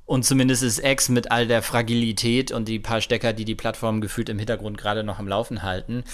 Und 0.06 0.24
zumindest 0.24 0.62
ist 0.62 0.84
X 0.84 1.08
mit 1.08 1.30
all 1.30 1.46
der 1.46 1.62
Fragilität 1.62 2.52
und 2.52 2.68
die 2.68 2.78
paar 2.78 3.00
Stecker, 3.00 3.32
die 3.32 3.46
die 3.46 3.54
Plattform 3.54 4.00
gefühlt 4.00 4.28
im 4.28 4.38
Hintergrund 4.38 4.76
gerade 4.76 5.02
noch 5.02 5.18
am 5.18 5.28
Laufen 5.28 5.62
halten, 5.62 6.04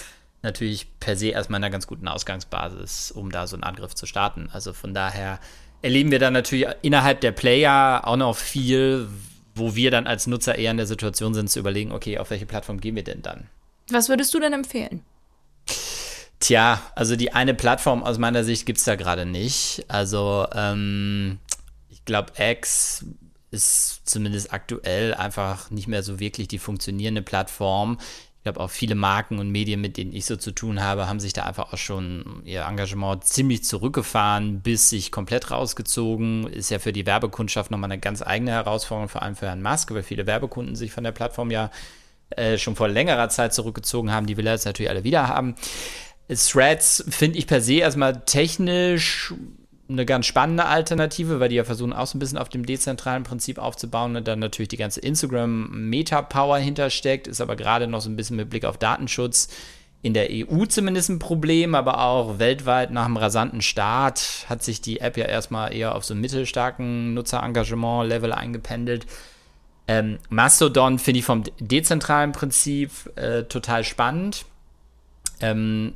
natürlich 0.41 0.87
per 0.99 1.17
se 1.17 1.27
erstmal 1.27 1.57
einer 1.57 1.69
ganz 1.69 1.87
guten 1.87 2.07
Ausgangsbasis, 2.07 3.11
um 3.11 3.31
da 3.31 3.47
so 3.47 3.55
einen 3.55 3.63
Angriff 3.63 3.93
zu 3.93 4.05
starten. 4.05 4.49
Also 4.53 4.71
von 4.71 4.93
daher 4.93 5.39
erleben 5.81 6.11
wir 6.11 6.19
dann 6.19 6.33
natürlich 6.33 6.67
innerhalb 6.81 7.21
der 7.21 7.31
Player 7.31 8.01
auch 8.05 8.15
noch 8.15 8.37
viel, 8.37 9.07
wo 9.55 9.75
wir 9.75 9.91
dann 9.91 10.07
als 10.07 10.25
Nutzer 10.25 10.57
eher 10.57 10.71
in 10.71 10.77
der 10.77 10.87
Situation 10.87 11.33
sind, 11.33 11.49
zu 11.49 11.59
überlegen, 11.59 11.91
okay, 11.91 12.17
auf 12.17 12.29
welche 12.29 12.45
Plattform 12.45 12.79
gehen 12.79 12.95
wir 12.95 13.03
denn 13.03 13.21
dann? 13.21 13.49
Was 13.89 14.07
würdest 14.07 14.33
du 14.33 14.39
denn 14.39 14.53
empfehlen? 14.53 15.01
Tja, 16.41 16.81
also 16.95 17.15
die 17.15 17.33
eine 17.33 17.53
Plattform 17.53 18.03
aus 18.03 18.17
meiner 18.17 18.43
Sicht 18.43 18.65
gibt 18.65 18.79
es 18.79 18.83
da 18.83 18.95
gerade 18.95 19.27
nicht. 19.27 19.85
Also 19.87 20.47
ähm, 20.53 21.37
ich 21.89 22.03
glaube, 22.03 22.33
X 22.35 23.05
ist 23.51 24.01
zumindest 24.09 24.51
aktuell 24.51 25.13
einfach 25.13 25.69
nicht 25.69 25.87
mehr 25.87 26.01
so 26.01 26.19
wirklich 26.19 26.47
die 26.47 26.57
funktionierende 26.57 27.21
Plattform. 27.21 27.99
Ich 28.37 28.43
glaube, 28.43 28.59
auch 28.59 28.71
viele 28.71 28.95
Marken 28.95 29.37
und 29.37 29.51
Medien, 29.51 29.81
mit 29.81 29.97
denen 29.97 30.13
ich 30.13 30.25
so 30.25 30.35
zu 30.35 30.51
tun 30.51 30.81
habe, 30.81 31.07
haben 31.07 31.19
sich 31.19 31.31
da 31.31 31.43
einfach 31.43 31.73
auch 31.73 31.77
schon 31.77 32.41
ihr 32.43 32.63
Engagement 32.63 33.23
ziemlich 33.23 33.63
zurückgefahren, 33.63 34.61
bis 34.61 34.89
sich 34.89 35.11
komplett 35.11 35.51
rausgezogen. 35.51 36.47
Ist 36.47 36.71
ja 36.71 36.79
für 36.79 36.91
die 36.91 37.05
Werbekundschaft 37.05 37.69
nochmal 37.69 37.91
eine 37.91 38.01
ganz 38.01 38.23
eigene 38.23 38.49
Herausforderung, 38.49 39.09
vor 39.09 39.21
allem 39.21 39.35
für 39.35 39.45
Herrn 39.45 39.61
Musk, 39.61 39.93
weil 39.93 40.01
viele 40.01 40.25
Werbekunden 40.25 40.75
sich 40.75 40.91
von 40.91 41.03
der 41.03 41.11
Plattform 41.11 41.51
ja 41.51 41.69
äh, 42.31 42.57
schon 42.57 42.75
vor 42.75 42.87
längerer 42.87 43.29
Zeit 43.29 43.53
zurückgezogen 43.53 44.11
haben. 44.11 44.25
Die 44.25 44.37
will 44.37 44.47
er 44.47 44.53
jetzt 44.53 44.65
natürlich 44.65 44.89
alle 44.89 45.03
wieder 45.03 45.27
haben. 45.27 45.53
Threads 46.27 47.03
finde 47.09 47.37
ich 47.37 47.47
per 47.47 47.61
se 47.61 47.75
erstmal 47.75 48.21
technisch 48.25 49.33
eine 49.89 50.05
ganz 50.05 50.25
spannende 50.25 50.65
Alternative, 50.65 51.39
weil 51.39 51.49
die 51.49 51.55
ja 51.55 51.63
versuchen 51.65 51.91
auch 51.91 52.07
so 52.07 52.17
ein 52.17 52.19
bisschen 52.19 52.37
auf 52.37 52.49
dem 52.49 52.65
dezentralen 52.65 53.23
Prinzip 53.23 53.57
aufzubauen 53.57 54.15
und 54.15 54.27
dann 54.27 54.39
natürlich 54.39 54.69
die 54.69 54.77
ganze 54.77 55.01
Instagram-Meta-Power 55.01 56.57
hintersteckt, 56.57 57.27
ist 57.27 57.41
aber 57.41 57.57
gerade 57.57 57.87
noch 57.87 58.01
so 58.01 58.09
ein 58.09 58.15
bisschen 58.15 58.37
mit 58.37 58.49
Blick 58.49 58.63
auf 58.63 58.77
Datenschutz 58.77 59.49
in 60.03 60.13
der 60.13 60.29
EU 60.31 60.65
zumindest 60.65 61.09
ein 61.09 61.19
Problem, 61.19 61.75
aber 61.75 62.01
auch 62.01 62.39
weltweit 62.39 62.91
nach 62.91 63.05
einem 63.05 63.17
rasanten 63.17 63.61
Start 63.61 64.45
hat 64.49 64.63
sich 64.63 64.81
die 64.81 64.99
App 64.99 65.15
ja 65.15 65.25
erstmal 65.25 65.73
eher 65.73 65.93
auf 65.95 66.03
so 66.05 66.15
mittelstarken 66.15 67.13
Nutzerengagement-Level 67.13 68.33
eingependelt. 68.33 69.05
Ähm, 69.87 70.17
Mastodon 70.29 70.97
finde 70.97 71.19
ich 71.19 71.25
vom 71.25 71.43
dezentralen 71.59 72.31
Prinzip 72.31 72.91
äh, 73.15 73.43
total 73.43 73.83
spannend. 73.83 74.45
Ähm, 75.41 75.93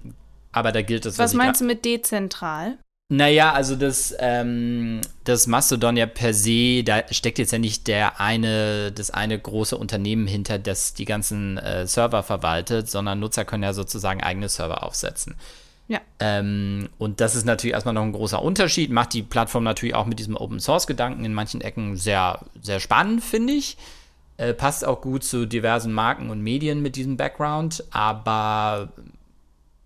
aber 0.51 0.71
da 0.71 0.81
gilt 0.81 1.05
das. 1.05 1.17
Was, 1.17 1.31
was 1.31 1.33
meinst 1.33 1.61
du 1.61 1.65
mit 1.65 1.85
dezentral? 1.85 2.77
Naja, 3.07 3.53
also 3.53 3.75
das, 3.75 4.15
ähm, 4.17 5.01
das 5.25 5.45
Mastodon 5.45 5.95
ja 5.95 6.07
per 6.07 6.33
se, 6.33 6.83
da 6.83 7.03
steckt 7.11 7.37
jetzt 7.37 7.51
ja 7.51 7.59
nicht 7.59 7.87
der 7.87 8.19
eine, 8.19 8.91
das 8.91 9.11
eine 9.11 9.37
große 9.37 9.77
Unternehmen 9.77 10.25
hinter, 10.25 10.57
das 10.57 10.95
die 10.95 11.05
ganzen 11.05 11.59
äh, 11.59 11.85
Server 11.85 12.23
verwaltet, 12.23 12.89
sondern 12.89 13.19
Nutzer 13.19 13.45
können 13.45 13.61
ja 13.61 13.73
sozusagen 13.73 14.23
eigene 14.23 14.49
Server 14.49 14.81
aufsetzen. 14.81 15.35
Ja. 15.87 16.01
Ähm, 16.19 16.89
und 16.97 17.21
das 17.21 17.35
ist 17.35 17.45
natürlich 17.45 17.75
erstmal 17.75 17.93
noch 17.93 18.01
ein 18.01 18.11
großer 18.11 18.41
Unterschied, 18.41 18.89
macht 18.89 19.13
die 19.13 19.21
Plattform 19.21 19.63
natürlich 19.63 19.93
auch 19.93 20.07
mit 20.07 20.17
diesem 20.17 20.35
Open 20.35 20.59
Source 20.59 20.87
Gedanken 20.87 21.25
in 21.25 21.33
manchen 21.35 21.61
Ecken 21.61 21.97
sehr, 21.97 22.39
sehr 22.59 22.79
spannend, 22.79 23.23
finde 23.23 23.53
ich. 23.53 23.77
Äh, 24.37 24.55
passt 24.55 24.83
auch 24.83 25.01
gut 25.01 25.23
zu 25.23 25.45
diversen 25.45 25.93
Marken 25.93 26.31
und 26.31 26.41
Medien 26.41 26.81
mit 26.81 26.95
diesem 26.95 27.17
Background, 27.17 27.83
aber 27.91 28.89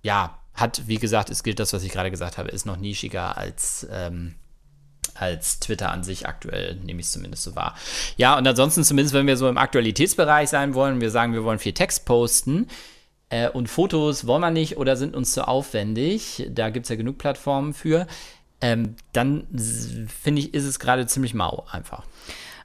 ja, 0.02 0.40
hat, 0.54 0.88
wie 0.88 0.98
gesagt, 0.98 1.30
es 1.30 1.44
gilt 1.44 1.60
das, 1.60 1.74
was 1.74 1.84
ich 1.84 1.92
gerade 1.92 2.12
gesagt 2.12 2.38
habe, 2.38 2.50
ist 2.50 2.66
noch 2.66 2.78
nischiger 2.78 3.38
als, 3.38 3.88
ähm, 3.92 4.36
als 5.14 5.60
Twitter 5.60 5.92
an 5.92 6.04
sich 6.04 6.28
aktuell, 6.28 6.76
nehme 6.76 7.00
ich 7.00 7.08
es 7.08 7.12
zumindest 7.12 7.44
so 7.44 7.56
wahr. 7.56 7.76
Ja, 8.18 8.38
und 8.38 8.48
ansonsten, 8.48 8.84
zumindest 8.84 9.14
wenn 9.14 9.28
wir 9.28 9.38
so 9.38 9.48
im 9.48 9.58
Aktualitätsbereich 9.58 10.50
sein 10.50 10.74
wollen, 10.74 11.02
wir 11.02 11.12
sagen, 11.12 11.34
wir 11.34 11.44
wollen 11.44 11.60
viel 11.60 11.74
Text 11.74 12.06
posten 12.06 12.68
äh, 13.30 13.50
und 13.50 13.68
Fotos 13.68 14.28
wollen 14.28 14.42
wir 14.42 14.52
nicht 14.52 14.78
oder 14.78 14.96
sind 14.96 15.16
uns 15.16 15.32
zu 15.32 15.48
aufwendig, 15.48 16.48
da 16.50 16.70
gibt 16.70 16.86
es 16.86 16.90
ja 16.90 16.96
genug 16.96 17.18
Plattformen 17.18 17.74
für, 17.74 18.08
ähm, 18.62 18.96
dann 19.14 19.48
finde 20.22 20.42
ich, 20.42 20.54
ist 20.54 20.66
es 20.66 20.80
gerade 20.80 21.08
ziemlich 21.08 21.34
mau 21.34 21.66
einfach. 21.72 22.04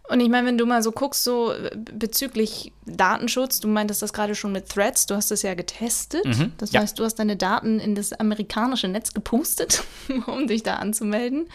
Und 0.06 0.20
ich 0.20 0.28
meine, 0.28 0.46
wenn 0.46 0.58
du 0.58 0.66
mal 0.66 0.82
so 0.82 0.92
guckst, 0.92 1.24
so 1.24 1.52
äh, 1.52 1.70
bezüglich 1.74 2.72
Datenschutz, 2.84 3.60
du 3.60 3.68
meintest 3.68 4.02
das 4.02 4.12
gerade 4.12 4.34
schon 4.34 4.52
mit 4.52 4.68
Threads, 4.68 5.06
du 5.06 5.14
hast 5.14 5.30
das 5.30 5.42
ja 5.42 5.54
getestet. 5.54 6.24
Mhm, 6.26 6.52
das 6.58 6.72
ja. 6.72 6.80
heißt, 6.80 6.98
du 6.98 7.04
hast 7.04 7.14
deine 7.14 7.36
Daten 7.36 7.80
in 7.80 7.94
das 7.94 8.12
amerikanische 8.12 8.88
Netz 8.88 9.14
gepustet, 9.14 9.82
um 10.26 10.46
dich 10.46 10.62
da 10.62 10.74
anzumelden. 10.76 11.48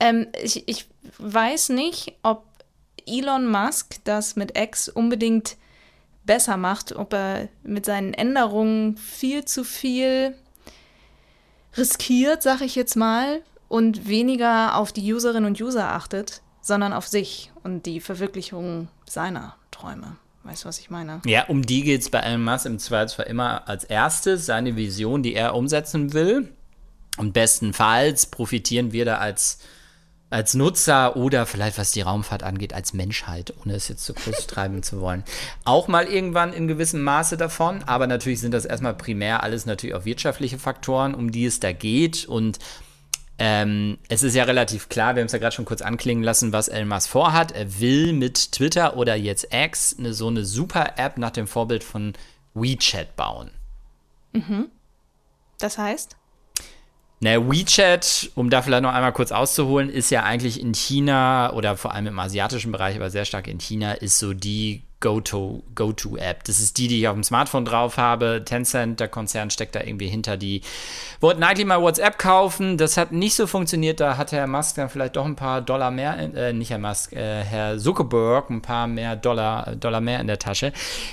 Ähm, 0.00 0.26
ich, 0.42 0.68
ich 0.68 0.86
weiß 1.18 1.68
nicht, 1.68 2.14
ob 2.22 2.44
Elon 3.06 3.46
Musk 3.46 3.96
das 4.04 4.34
mit 4.34 4.58
X 4.58 4.88
unbedingt 4.88 5.56
besser 6.24 6.56
macht, 6.56 6.96
ob 6.96 7.12
er 7.12 7.48
mit 7.62 7.86
seinen 7.86 8.14
Änderungen 8.14 8.96
viel 8.96 9.44
zu 9.44 9.62
viel 9.62 10.34
riskiert, 11.76 12.42
sag 12.42 12.62
ich 12.62 12.74
jetzt 12.74 12.96
mal, 12.96 13.42
und 13.68 14.08
weniger 14.08 14.76
auf 14.76 14.92
die 14.92 15.12
Userinnen 15.12 15.46
und 15.46 15.60
User 15.60 15.92
achtet 15.92 16.42
sondern 16.60 16.92
auf 16.92 17.08
sich 17.08 17.49
und 17.62 17.86
die 17.86 18.00
Verwirklichung 18.00 18.88
seiner 19.06 19.56
Träume. 19.70 20.16
Weißt 20.44 20.64
du, 20.64 20.68
was 20.68 20.78
ich 20.78 20.90
meine? 20.90 21.20
Ja, 21.26 21.44
um 21.48 21.62
die 21.62 21.82
geht 21.82 22.00
es 22.00 22.10
bei 22.10 22.20
Elon 22.20 22.42
Musk 22.42 22.64
im 22.64 22.78
Zweifelsfall 22.78 23.26
immer 23.26 23.68
als 23.68 23.84
erstes, 23.84 24.46
seine 24.46 24.74
Vision, 24.76 25.22
die 25.22 25.34
er 25.34 25.54
umsetzen 25.54 26.12
will. 26.12 26.48
Und 27.18 27.34
bestenfalls 27.34 28.26
profitieren 28.26 28.92
wir 28.92 29.04
da 29.04 29.18
als, 29.18 29.58
als 30.30 30.54
Nutzer 30.54 31.16
oder 31.16 31.44
vielleicht, 31.44 31.76
was 31.76 31.90
die 31.90 32.00
Raumfahrt 32.00 32.42
angeht, 32.42 32.72
als 32.72 32.94
Menschheit, 32.94 33.52
ohne 33.62 33.74
es 33.74 33.88
jetzt 33.88 34.04
zu 34.04 34.14
groß 34.14 34.46
treiben 34.46 34.82
zu 34.82 35.02
wollen. 35.02 35.24
Auch 35.64 35.88
mal 35.88 36.06
irgendwann 36.06 36.54
in 36.54 36.68
gewissem 36.68 37.02
Maße 37.02 37.36
davon, 37.36 37.82
aber 37.84 38.06
natürlich 38.06 38.40
sind 38.40 38.54
das 38.54 38.64
erstmal 38.64 38.94
primär 38.94 39.42
alles 39.42 39.66
natürlich 39.66 39.94
auch 39.94 40.06
wirtschaftliche 40.06 40.58
Faktoren, 40.58 41.14
um 41.14 41.30
die 41.30 41.44
es 41.44 41.60
da 41.60 41.72
geht. 41.72 42.24
Und 42.24 42.58
ähm, 43.42 43.96
es 44.10 44.22
ist 44.22 44.34
ja 44.34 44.44
relativ 44.44 44.90
klar, 44.90 45.16
wir 45.16 45.22
haben 45.22 45.26
es 45.26 45.32
ja 45.32 45.38
gerade 45.38 45.54
schon 45.54 45.64
kurz 45.64 45.80
anklingen 45.80 46.22
lassen, 46.22 46.52
was 46.52 46.68
Elon 46.68 46.88
Musk 46.88 47.08
vorhat. 47.08 47.52
Er 47.52 47.80
will 47.80 48.12
mit 48.12 48.52
Twitter 48.52 48.98
oder 48.98 49.16
jetzt 49.16 49.48
X 49.50 49.96
eine, 49.98 50.12
so 50.12 50.28
eine 50.28 50.44
super 50.44 50.98
App 50.98 51.16
nach 51.16 51.30
dem 51.30 51.46
Vorbild 51.46 51.82
von 51.82 52.12
WeChat 52.52 53.16
bauen. 53.16 53.50
Mhm. 54.34 54.66
Das 55.58 55.78
heißt? 55.78 56.16
Na, 57.20 57.50
WeChat, 57.50 58.30
um 58.34 58.50
da 58.50 58.60
vielleicht 58.60 58.82
noch 58.82 58.92
einmal 58.92 59.14
kurz 59.14 59.32
auszuholen, 59.32 59.88
ist 59.88 60.10
ja 60.10 60.22
eigentlich 60.22 60.60
in 60.60 60.74
China 60.74 61.54
oder 61.54 61.78
vor 61.78 61.94
allem 61.94 62.08
im 62.08 62.18
asiatischen 62.18 62.72
Bereich, 62.72 62.96
aber 62.96 63.08
sehr 63.08 63.24
stark 63.24 63.48
in 63.48 63.58
China, 63.58 63.92
ist 63.92 64.18
so 64.18 64.34
die 64.34 64.82
Go-To-App. 65.00 65.74
Go 65.74 65.92
das 66.46 66.60
ist 66.60 66.78
die, 66.78 66.88
die 66.88 67.00
ich 67.00 67.08
auf 67.08 67.14
dem 67.14 67.24
Smartphone 67.24 67.64
drauf 67.64 67.96
habe. 67.96 68.42
Tencent, 68.44 69.00
der 69.00 69.08
Konzern, 69.08 69.50
steckt 69.50 69.74
da 69.74 69.80
irgendwie 69.80 70.08
hinter. 70.08 70.36
Die 70.36 70.60
wollten 71.20 71.42
eigentlich 71.42 71.66
mal 71.66 71.80
WhatsApp 71.80 72.18
kaufen. 72.18 72.76
Das 72.76 72.96
hat 72.96 73.10
nicht 73.10 73.34
so 73.34 73.46
funktioniert. 73.46 74.00
Da 74.00 74.16
hat 74.16 74.32
Herr 74.32 74.46
Musk 74.46 74.76
dann 74.76 74.90
vielleicht 74.90 75.16
doch 75.16 75.24
ein 75.24 75.36
paar 75.36 75.62
Dollar 75.62 75.90
mehr, 75.90 76.18
äh, 76.34 76.52
nicht 76.52 76.70
Herr 76.70 76.78
Musk, 76.78 77.12
äh, 77.12 77.42
Herr 77.42 77.78
Zuckerberg, 77.78 78.50
ein 78.50 78.62
paar 78.62 78.86
mehr 78.86 79.16
Dollar, 79.16 79.74
Dollar 79.76 80.00
mehr 80.00 80.20
in 80.20 80.26
der 80.26 80.38
Tasche. 80.38 80.72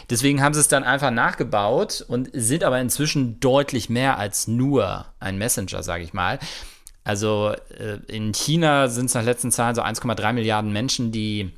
Deswegen 0.10 0.44
haben 0.44 0.54
sie 0.54 0.60
es 0.60 0.68
dann 0.68 0.84
einfach 0.84 1.12
nachgebaut 1.12 2.06
und 2.08 2.30
sind 2.34 2.64
aber 2.64 2.80
inzwischen 2.80 3.40
deutlich 3.40 3.90
mehr 3.90 4.18
als 4.18 4.48
nur 4.48 5.06
ein 5.20 5.38
Messenger, 5.38 5.82
sage 5.84 6.04
ich 6.04 6.14
mal. 6.14 6.40
Also 7.08 7.54
äh, 7.80 8.00
in 8.14 8.34
China 8.34 8.90
sind 8.90 9.06
es 9.06 9.14
nach 9.14 9.24
letzten 9.24 9.50
Zahlen 9.50 9.76
so 9.76 9.82
1,3 9.82 10.34
Milliarden 10.34 10.74
Menschen, 10.74 11.14
die, 11.14 11.52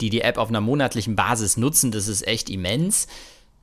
die 0.00 0.10
die 0.10 0.20
App 0.20 0.38
auf 0.38 0.48
einer 0.48 0.60
monatlichen 0.60 1.16
Basis 1.16 1.56
nutzen. 1.56 1.90
Das 1.90 2.06
ist 2.06 2.24
echt 2.24 2.48
immens. 2.48 3.08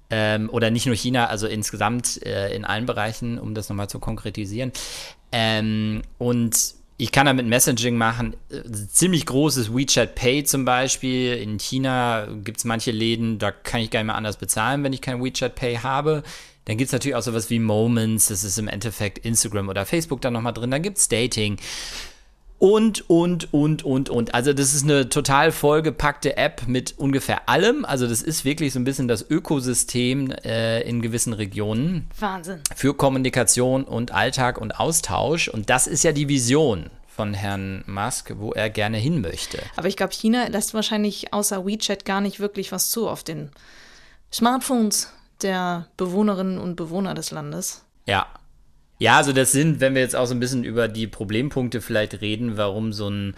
Ähm, 0.10 0.50
oder 0.50 0.70
nicht 0.70 0.86
nur 0.86 0.98
China, 0.98 1.28
also 1.28 1.48
insgesamt 1.48 2.22
äh, 2.26 2.54
in 2.54 2.66
allen 2.66 2.86
Bereichen, 2.86 3.40
um 3.40 3.56
das 3.56 3.70
nochmal 3.70 3.88
zu 3.88 4.00
konkretisieren. 4.00 4.74
Ähm, 5.32 6.02
und 6.18 6.58
ich 6.98 7.14
kann 7.14 7.26
damit 7.26 7.48
Messaging 7.48 7.96
machen. 7.96 8.36
Äh, 8.50 8.70
ziemlich 8.90 9.26
großes 9.26 9.74
WeChat 9.74 10.16
Pay 10.16 10.44
zum 10.44 10.66
Beispiel. 10.66 11.38
In 11.38 11.58
China 11.58 12.28
gibt 12.44 12.58
es 12.58 12.66
manche 12.66 12.92
Läden, 12.92 13.40
da 13.40 13.52
kann 13.52 13.80
ich 13.80 13.92
gar 13.92 14.02
nicht 14.02 14.08
mehr 14.08 14.16
anders 14.16 14.36
bezahlen, 14.36 14.84
wenn 14.84 14.92
ich 14.92 15.00
kein 15.00 15.24
WeChat 15.24 15.56
Pay 15.56 15.78
habe. 15.78 16.22
Dann 16.66 16.78
gibt 16.78 16.88
es 16.88 16.94
natürlich 16.94 17.16
auch 17.16 17.22
sowas 17.24 17.50
wie 17.50 17.60
Moments, 17.60 18.28
das 18.28 18.44
ist 18.44 18.58
im 18.58 18.68
Endeffekt 18.68 19.20
Instagram 19.20 19.70
oder 19.70 19.86
Facebook 19.86 20.22
da 20.22 20.32
nochmal 20.32 20.54
drin. 20.54 20.72
Dann 20.72 20.82
gibt 20.82 20.98
es 20.98 21.08
Dating. 21.10 21.58
Und, 22.64 23.10
und, 23.10 23.54
und, 23.54 23.84
und, 23.84 24.10
und. 24.10 24.34
Also 24.34 24.54
das 24.54 24.74
ist 24.74 24.84
eine 24.84 25.10
total 25.10 25.52
vollgepackte 25.52 26.38
App 26.38 26.66
mit 26.66 26.98
ungefähr 26.98 27.50
allem. 27.50 27.84
Also 27.84 28.08
das 28.08 28.22
ist 28.22 28.46
wirklich 28.46 28.72
so 28.72 28.80
ein 28.80 28.86
bisschen 28.86 29.10
das 29.10 29.30
Ökosystem 29.30 30.32
äh, 30.32 30.80
in 30.84 31.02
gewissen 31.02 31.34
Regionen. 31.34 32.08
Wahnsinn. 32.18 32.62
Für 32.74 32.94
Kommunikation 32.94 33.84
und 33.84 34.12
Alltag 34.14 34.62
und 34.62 34.80
Austausch. 34.80 35.50
Und 35.50 35.70
das 35.70 35.88
ist 35.88 36.04
ja 36.04 36.14
die 36.14 36.30
Vision 36.30 36.90
von 37.14 37.34
Herrn 37.34 37.84
Musk, 37.86 38.34
wo 38.38 38.54
er 38.54 38.70
gerne 38.70 38.98
hin 38.98 39.20
möchte. 39.20 39.60
Aber 39.76 39.90
ich 39.90 39.98
glaube, 39.98 40.14
China 40.14 40.48
lässt 40.48 40.74
wahrscheinlich 40.74 41.34
außer 41.34 41.66
WeChat 41.66 42.06
gar 42.06 42.22
nicht 42.22 42.40
wirklich 42.40 42.72
was 42.72 42.90
zu 42.90 43.10
auf 43.10 43.26
den 43.26 43.52
Smartphones 44.32 45.12
der 45.42 45.88
Bewohnerinnen 45.98 46.58
und 46.58 46.76
Bewohner 46.76 47.14
des 47.14 47.32
Landes. 47.32 47.86
Ja. 48.06 48.28
Ja, 49.00 49.18
also 49.18 49.34
das 49.34 49.52
sind, 49.52 49.82
wenn 49.82 49.96
wir 49.96 50.02
jetzt 50.02 50.16
auch 50.16 50.28
so 50.28 50.34
ein 50.34 50.40
bisschen 50.40 50.64
über 50.64 50.88
die 50.88 51.08
Problempunkte 51.08 51.82
vielleicht 51.82 52.22
reden, 52.22 52.58
warum 52.58 52.94
so 52.94 53.10
ein 53.10 53.36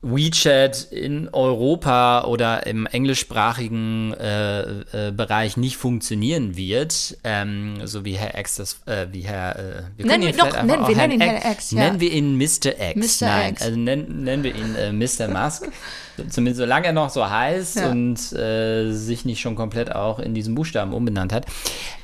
WeChat 0.00 0.88
in 0.92 1.28
Europa 1.32 2.24
oder 2.24 2.66
im 2.66 2.86
englischsprachigen 2.86 4.14
äh, 4.14 4.60
äh, 5.08 5.10
Bereich 5.10 5.56
nicht 5.56 5.76
funktionieren 5.76 6.56
wird, 6.56 7.18
ähm, 7.24 7.80
so 7.84 8.04
wie 8.04 8.12
Herr 8.12 8.38
X 8.38 8.56
das, 8.56 8.80
äh, 8.86 9.08
wie 9.10 9.22
Herr, 9.22 9.58
äh, 9.58 9.82
wir 9.96 10.06
nennen 10.06 10.28
ihn 10.28 10.36
doch, 10.36 10.62
nennen 10.62 10.86
wir, 10.86 10.96
nennen 10.96 11.14
ihn 11.14 11.20
Herr 11.20 11.50
X, 11.52 11.72
ja. 11.72 11.80
Nennen 11.80 11.98
wir 12.00 12.12
ihn 12.12 12.36
Mr. 12.36 12.78
X. 12.94 13.20
Mr. 13.20 13.26
Nein, 13.26 13.52
X. 13.54 13.62
also 13.62 13.76
nennen, 13.76 14.22
nennen 14.22 14.42
wir 14.44 14.54
ihn 14.54 14.76
äh, 14.76 14.92
Mr. 14.92 15.26
Musk. 15.28 15.68
Zumindest 16.28 16.58
solange 16.58 16.86
er 16.86 16.92
noch 16.92 17.10
so 17.10 17.28
heißt 17.28 17.76
Ja. 17.78 17.90
und 17.90 18.32
äh, 18.32 18.92
sich 18.92 19.24
nicht 19.24 19.40
schon 19.40 19.56
komplett 19.56 19.92
auch 19.94 20.20
in 20.20 20.32
diesen 20.32 20.54
Buchstaben 20.54 20.92
umbenannt 20.92 21.32
hat. 21.32 21.46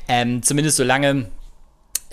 Ähm, 0.08 0.42
zumindest 0.42 0.76
solange 0.76 1.26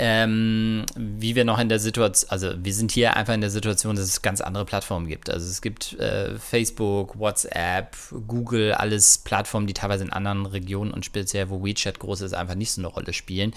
ähm, 0.04 0.84
wie 0.96 1.36
wir 1.36 1.46
noch 1.46 1.60
in 1.60 1.70
der 1.70 1.78
Situation, 1.78 2.32
also 2.32 2.54
wir 2.58 2.74
sind 2.74 2.92
hier 2.92 3.16
einfach 3.16 3.36
in 3.36 3.42
der 3.42 3.52
Situation, 3.52 3.96
dass 3.96 4.06
es 4.06 4.24
ganz 4.24 4.42
andere 4.42 4.66
Plattformen 4.66 5.08
gibt. 5.08 5.30
Also 5.30 5.48
es 5.48 5.62
gibt 5.62 5.94
äh, 6.00 6.40
Facebook, 6.40 7.20
WhatsApp, 7.20 7.96
Google, 8.26 8.74
alles 8.74 9.20
Plattformen, 9.20 9.68
die 9.68 9.76
teilweise 9.76 10.04
in 10.04 10.12
anderen 10.12 10.48
Regionen 10.48 10.90
und 10.90 11.06
speziell 11.06 11.52
wo 11.52 11.64
WeChat 11.64 12.00
groß 12.00 12.22
ist, 12.22 12.34
einfach 12.34 12.56
nicht 12.56 12.72
so 12.72 12.82
eine 12.82 12.88
Rolle 12.88 13.14
spielen. 13.14 13.54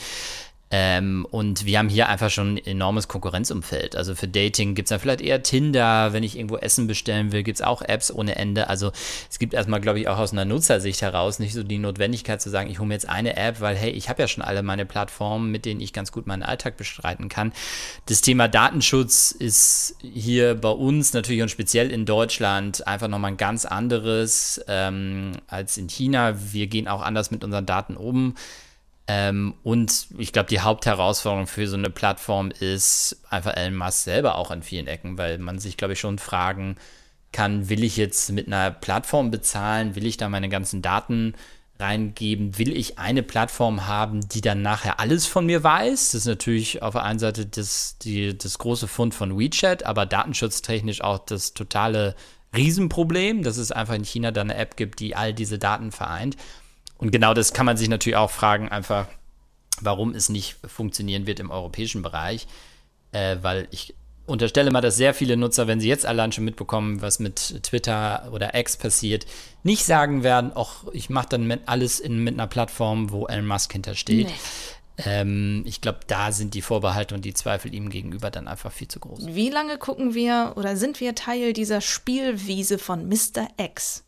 Ähm, 0.71 1.27
und 1.31 1.67
wir 1.67 1.79
haben 1.79 1.89
hier 1.89 2.09
einfach 2.09 2.31
schon 2.31 2.55
ein 2.55 2.67
enormes 2.67 3.07
Konkurrenzumfeld. 3.07 3.97
Also 3.97 4.15
für 4.15 4.27
Dating 4.27 4.75
gibt 4.75 4.87
es 4.87 4.91
dann 4.91 4.99
vielleicht 4.99 5.21
eher 5.21 5.43
Tinder. 5.43 6.13
Wenn 6.13 6.23
ich 6.23 6.37
irgendwo 6.37 6.57
Essen 6.57 6.87
bestellen 6.87 7.33
will, 7.33 7.43
gibt 7.43 7.59
es 7.61 7.65
auch 7.65 7.83
Apps 7.83 8.11
ohne 8.11 8.37
Ende. 8.37 8.69
Also 8.69 8.91
es 9.31 9.39
gibt 9.39 9.55
erstmal, 9.55 9.81
glaube 9.81 10.01
ich, 10.01 10.09
auch 10.09 10.19
aus 10.19 10.33
einer 10.33 10.45
Nutzersicht 10.45 11.03
heraus 11.03 11.39
nicht 11.39 11.53
so 11.53 11.63
die 11.63 11.79
Notwendigkeit 11.79 12.41
zu 12.41 12.51
sagen, 12.51 12.71
ich 12.71 12.79
hole 12.79 12.89
mir 12.89 12.95
jetzt 12.95 13.09
eine 13.09 13.37
App, 13.37 13.61
weil 13.61 13.77
hey, 13.77 13.91
ich 13.91 14.09
habe 14.09 14.23
ja 14.23 14.27
schon 14.27 14.43
alle 14.43 14.63
meine 14.63 14.87
Plattformen, 14.87 15.51
mit 15.51 15.65
denen 15.65 15.81
ich 15.81 15.93
ganz 15.93 16.11
gut 16.11 16.27
meinen 16.27 16.43
Alltag 16.43 16.77
bestreiten 16.77 17.29
kann. 17.29 17.53
Das 18.07 18.21
Thema 18.21 18.49
Datenschutz 18.49 19.33
ist 19.33 19.97
hier 20.01 20.55
bei 20.55 20.71
uns 20.71 21.13
natürlich 21.13 21.43
und 21.43 21.51
speziell 21.51 21.91
in 21.91 22.07
Deutschland 22.07 22.87
einfach 22.87 23.09
nochmal 23.09 23.33
ein 23.33 23.37
ganz 23.37 23.65
anderes 23.65 24.61
ähm, 24.67 25.33
als 25.47 25.77
in 25.77 25.89
China. 25.89 26.35
Wir 26.53 26.67
gehen 26.67 26.89
auch 26.89 27.03
anders 27.03 27.31
mit 27.31 27.45
unseren 27.45 27.67
Daten 27.67 27.97
um. 27.97 28.35
Ähm, 29.07 29.55
und 29.63 30.09
ich 30.17 30.33
glaube, 30.33 30.49
die 30.49 30.61
Hauptherausforderung 30.61 31.47
für 31.47 31.67
so 31.67 31.77
eine 31.77 31.91
Plattform 31.91 32.51
ist 32.51 33.21
einfach 33.29 33.55
Elon 33.55 33.77
Musk 33.77 34.05
selber 34.05 34.37
auch 34.37 34.51
an 34.51 34.63
vielen 34.63 34.87
Ecken, 34.87 35.19
weil 35.19 35.39
man 35.39 35.59
sich, 35.59 35.77
glaube 35.77 35.93
ich, 35.93 36.01
schon 36.01 36.19
fragen 36.19 36.77
kann, 37.33 37.69
will 37.69 37.85
ich 37.85 37.97
jetzt 37.97 38.33
mit 38.33 38.47
einer 38.47 38.71
Plattform 38.71 39.31
bezahlen, 39.31 39.95
will 39.95 40.07
ich 40.07 40.17
da 40.17 40.29
meine 40.29 40.49
ganzen 40.49 40.81
Daten 40.81 41.35
reingeben, 41.79 42.57
will 42.57 42.75
ich 42.75 42.99
eine 42.99 43.23
Plattform 43.23 43.87
haben, 43.87 44.27
die 44.29 44.41
dann 44.41 44.63
nachher 44.63 45.01
alles 45.01 45.27
von 45.27 45.45
mir 45.45 45.63
weiß. 45.65 46.13
Das 46.13 46.21
ist 46.21 46.27
natürlich 46.27 46.83
auf 46.83 46.93
der 46.93 47.03
einen 47.03 47.19
Seite 47.19 47.47
das, 47.47 47.99
die, 47.99 48.39
das 48.39 48.59
große 48.59 48.87
Fund 48.89 49.15
von 49.15 49.39
WeChat, 49.39 49.85
aber 49.85 50.07
datenschutztechnisch 50.07 51.03
auch 51.03 51.19
das 51.19 51.53
totale 51.53 52.15
Riesenproblem, 52.57 53.43
dass 53.43 53.57
es 53.57 53.73
einfach 53.73 53.95
in 53.95 54.05
China 54.05 54.31
da 54.31 54.43
eine 54.43 54.55
App 54.55 54.77
gibt, 54.77 55.01
die 55.01 55.17
all 55.17 55.35
diese 55.35 55.59
Daten 55.59 55.91
vereint. 55.91 56.37
Und 57.05 57.11
genau 57.11 57.35
das 57.35 57.53
kann 57.53 57.67
man 57.67 57.77
sich 57.77 57.91
natürlich 57.91 58.17
auch 58.17 58.31
fragen, 58.31 58.71
einfach, 58.71 59.09
warum 59.79 60.15
es 60.15 60.31
nicht 60.31 60.57
funktionieren 60.67 61.27
wird 61.27 61.39
im 61.39 61.51
europäischen 61.51 62.01
Bereich. 62.01 62.47
Äh, 63.13 63.37
weil 63.43 63.69
ich 63.73 63.95
unterstelle 64.25 64.71
mal, 64.71 64.81
dass 64.81 64.97
sehr 64.97 65.13
viele 65.13 65.37
Nutzer, 65.37 65.67
wenn 65.67 65.81
sie 65.81 65.89
jetzt 65.89 66.07
allein 66.07 66.33
schon 66.33 66.47
mitbekommen, 66.47 67.03
was 67.03 67.19
mit 67.19 67.63
Twitter 67.63 68.31
oder 68.33 68.59
X 68.59 68.79
passiert, 68.79 69.27
nicht 69.63 69.85
sagen 69.85 70.23
werden, 70.23 70.53
ach, 70.55 70.85
ich 70.95 71.11
mache 71.11 71.29
dann 71.29 71.47
mit 71.47 71.61
alles 71.67 72.01
in, 72.01 72.25
mit 72.25 72.33
einer 72.33 72.47
Plattform, 72.47 73.11
wo 73.11 73.27
Elon 73.27 73.47
Musk 73.47 73.75
hintersteht. 73.75 74.29
Nee. 74.29 74.35
Ähm, 74.97 75.63
ich 75.67 75.83
glaube, 75.83 76.01
da 76.07 76.33
sind 76.33 76.55
die 76.55 76.63
Vorbehalte 76.63 77.15
und 77.15 77.27
die 77.27 77.35
Zweifel 77.35 77.75
ihm 77.75 77.91
gegenüber 77.91 78.31
dann 78.31 78.49
einfach 78.49 78.73
viel 78.73 78.89
zu 78.89 78.99
groß. 78.99 79.27
Wie 79.27 79.51
lange 79.51 79.77
gucken 79.77 80.15
wir 80.15 80.55
oder 80.57 80.79
sind 80.79 81.01
wir 81.01 81.15
Teil 81.15 81.53
dieser 81.53 81.83
Spielwiese 81.83 82.79
von 82.79 83.07
Mr. 83.11 83.49
X? 83.59 84.05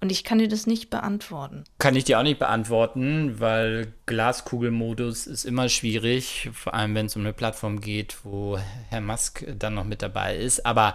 Und 0.00 0.12
ich 0.12 0.24
kann 0.24 0.38
dir 0.38 0.48
das 0.48 0.66
nicht 0.66 0.90
beantworten. 0.90 1.64
Kann 1.78 1.96
ich 1.96 2.04
dir 2.04 2.18
auch 2.18 2.22
nicht 2.22 2.38
beantworten, 2.38 3.40
weil 3.40 3.94
Glaskugelmodus 4.04 5.26
ist 5.26 5.44
immer 5.44 5.68
schwierig, 5.68 6.50
vor 6.52 6.74
allem 6.74 6.94
wenn 6.94 7.06
es 7.06 7.16
um 7.16 7.22
eine 7.22 7.32
Plattform 7.32 7.80
geht, 7.80 8.18
wo 8.22 8.58
Herr 8.90 9.00
Musk 9.00 9.44
dann 9.58 9.74
noch 9.74 9.84
mit 9.84 10.02
dabei 10.02 10.36
ist. 10.36 10.66
Aber 10.66 10.94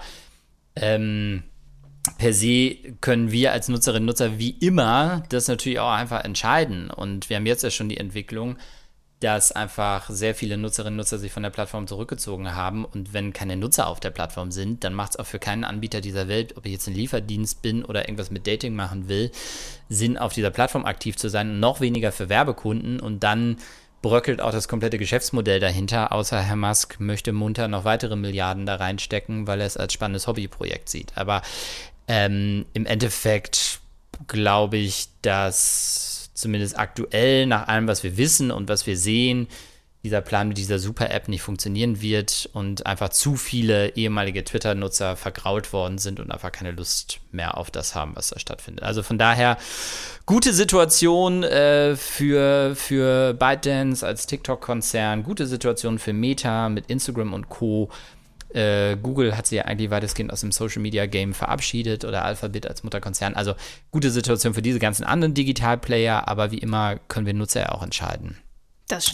ähm, 0.76 1.44
per 2.18 2.34
se 2.34 2.76
können 3.02 3.32
wir 3.32 3.52
als 3.52 3.70
Nutzerinnen 3.70 4.04
und 4.04 4.08
Nutzer 4.08 4.40
wie 4.40 4.52
immer 4.52 5.24
das 5.30 5.48
natürlich 5.48 5.80
auch 5.80 5.92
einfach 5.92 6.24
entscheiden. 6.24 6.90
Und 6.92 7.30
wir 7.30 7.38
haben 7.38 7.46
jetzt 7.46 7.64
ja 7.64 7.72
schon 7.72 7.90
die 7.90 7.98
Entwicklung, 7.98 8.58
dass 9.22 9.52
einfach 9.52 10.10
sehr 10.10 10.34
viele 10.34 10.58
Nutzerinnen 10.58 10.96
und 10.96 10.98
Nutzer 10.98 11.20
sich 11.20 11.32
von 11.32 11.44
der 11.44 11.52
Plattform 11.52 11.88
zurückgezogen 11.88 12.56
haben. 12.56 12.86
Und 12.86 13.14
wenn 13.14 13.34
keine 13.34 13.56
Nutzer 13.56 13.88
auf 13.88 14.00
der 14.00 14.10
Plattform 14.10 14.52
sind, 14.52 14.84
dann 14.84 14.96
macht 14.96 15.12
es 15.12 15.18
auch 15.18 15.28
für 15.28 15.38
keinen 15.38 15.64
Anbieter 15.64 16.02
dieser 16.02 16.28
Welt, 16.28 16.58
ob 16.58 16.66
ich 16.66 16.72
jetzt 16.72 16.88
ein 16.88 16.96
Lieferdienst 16.96 17.62
bin 17.62 17.86
oder 17.86 18.06
irgendwas 18.06 18.32
mit 18.32 18.48
Dating 18.48 18.76
machen 18.76 19.08
will, 19.08 19.32
Sinn, 19.90 20.18
auf 20.18 20.34
dieser 20.34 20.50
Plattform 20.50 20.86
aktiv 20.86 21.18
zu 21.18 21.30
sein. 21.30 21.60
Noch 21.60 21.82
weniger 21.82 22.12
für 22.12 22.30
Werbekunden. 22.30 23.00
Und 23.00 23.22
dann 23.22 23.58
bröckelt 24.02 24.42
auch 24.42 24.52
das 24.52 24.68
komplette 24.68 24.98
Geschäftsmodell 24.98 25.60
dahinter, 25.60 26.12
außer 26.12 26.42
Herr 26.42 26.56
Musk 26.56 27.00
möchte 27.00 27.32
munter 27.32 27.68
noch 27.68 27.86
weitere 27.86 28.16
Milliarden 28.16 28.66
da 28.66 28.76
reinstecken, 28.76 29.46
weil 29.46 29.62
er 29.62 29.68
es 29.68 29.78
als 29.78 29.94
spannendes 29.94 30.26
Hobbyprojekt 30.26 30.90
sieht. 30.90 31.12
Aber 31.16 31.44
ähm, 32.08 32.66
im 32.74 32.88
Endeffekt 32.88 33.80
glaube 34.28 34.78
ich, 34.78 35.10
dass 35.22 36.11
zumindest 36.34 36.78
aktuell 36.78 37.46
nach 37.46 37.68
allem, 37.68 37.88
was 37.88 38.04
wir 38.04 38.18
wissen 38.18 38.52
und 38.52 38.70
was 38.70 38.88
wir 38.88 38.98
sehen, 38.98 39.48
dieser 40.04 40.22
Plan 40.22 40.48
mit 40.48 40.58
dieser 40.58 40.80
Super-App 40.80 41.28
nicht 41.28 41.44
funktionieren 41.44 42.02
wird 42.02 42.50
und 42.54 42.88
einfach 42.88 43.10
zu 43.10 43.36
viele 43.36 43.96
ehemalige 43.96 44.44
Twitter-Nutzer 44.44 45.16
vergrault 45.16 45.74
worden 45.74 46.00
sind 46.00 46.20
und 46.20 46.32
einfach 46.32 46.52
keine 46.52 46.72
Lust 46.72 47.20
mehr 47.32 47.58
auf 47.58 47.70
das 47.70 47.94
haben, 47.94 48.16
was 48.16 48.30
da 48.30 48.40
stattfindet. 48.40 48.84
Also 48.84 49.04
von 49.04 49.20
daher 49.20 49.58
gute 50.26 50.54
Situation 50.54 51.44
äh, 51.44 51.96
für, 51.96 52.76
für 52.76 53.36
ByteDance 53.36 54.06
als 54.06 54.26
TikTok-Konzern, 54.26 55.22
gute 55.22 55.46
Situation 55.46 56.00
für 56.00 56.14
Meta 56.14 56.70
mit 56.70 56.88
Instagram 56.88 57.34
und 57.34 57.50
Co. 57.50 57.90
Äh, 58.54 58.98
Google 58.98 59.38
hat 59.38 59.48
sie 59.48 59.58
ja 59.58 59.66
eigentlich 59.66 59.92
weitestgehend 59.92 60.32
aus 60.32 60.42
dem 60.42 60.52
Social 60.52 60.82
Media 60.82 61.06
Game 61.06 61.34
verabschiedet 61.34 62.06
oder 62.06 62.26
Alphabet 62.26 62.68
als 62.68 62.84
Mutterkonzern. 62.84 63.34
Also 63.36 63.56
gute 63.92 64.12
Situation 64.12 64.54
für 64.54 64.62
diese 64.62 64.80
ganzen 64.80 65.04
anderen 65.04 65.34
Digitalplayer, 65.34 66.28
aber 66.28 66.52
wie 66.52 66.58
immer 66.58 66.98
können 67.08 67.26
wir 67.26 67.34
Nutzer 67.34 67.62
ja 67.62 67.70
auch 67.70 67.84
entscheiden, 67.84 68.38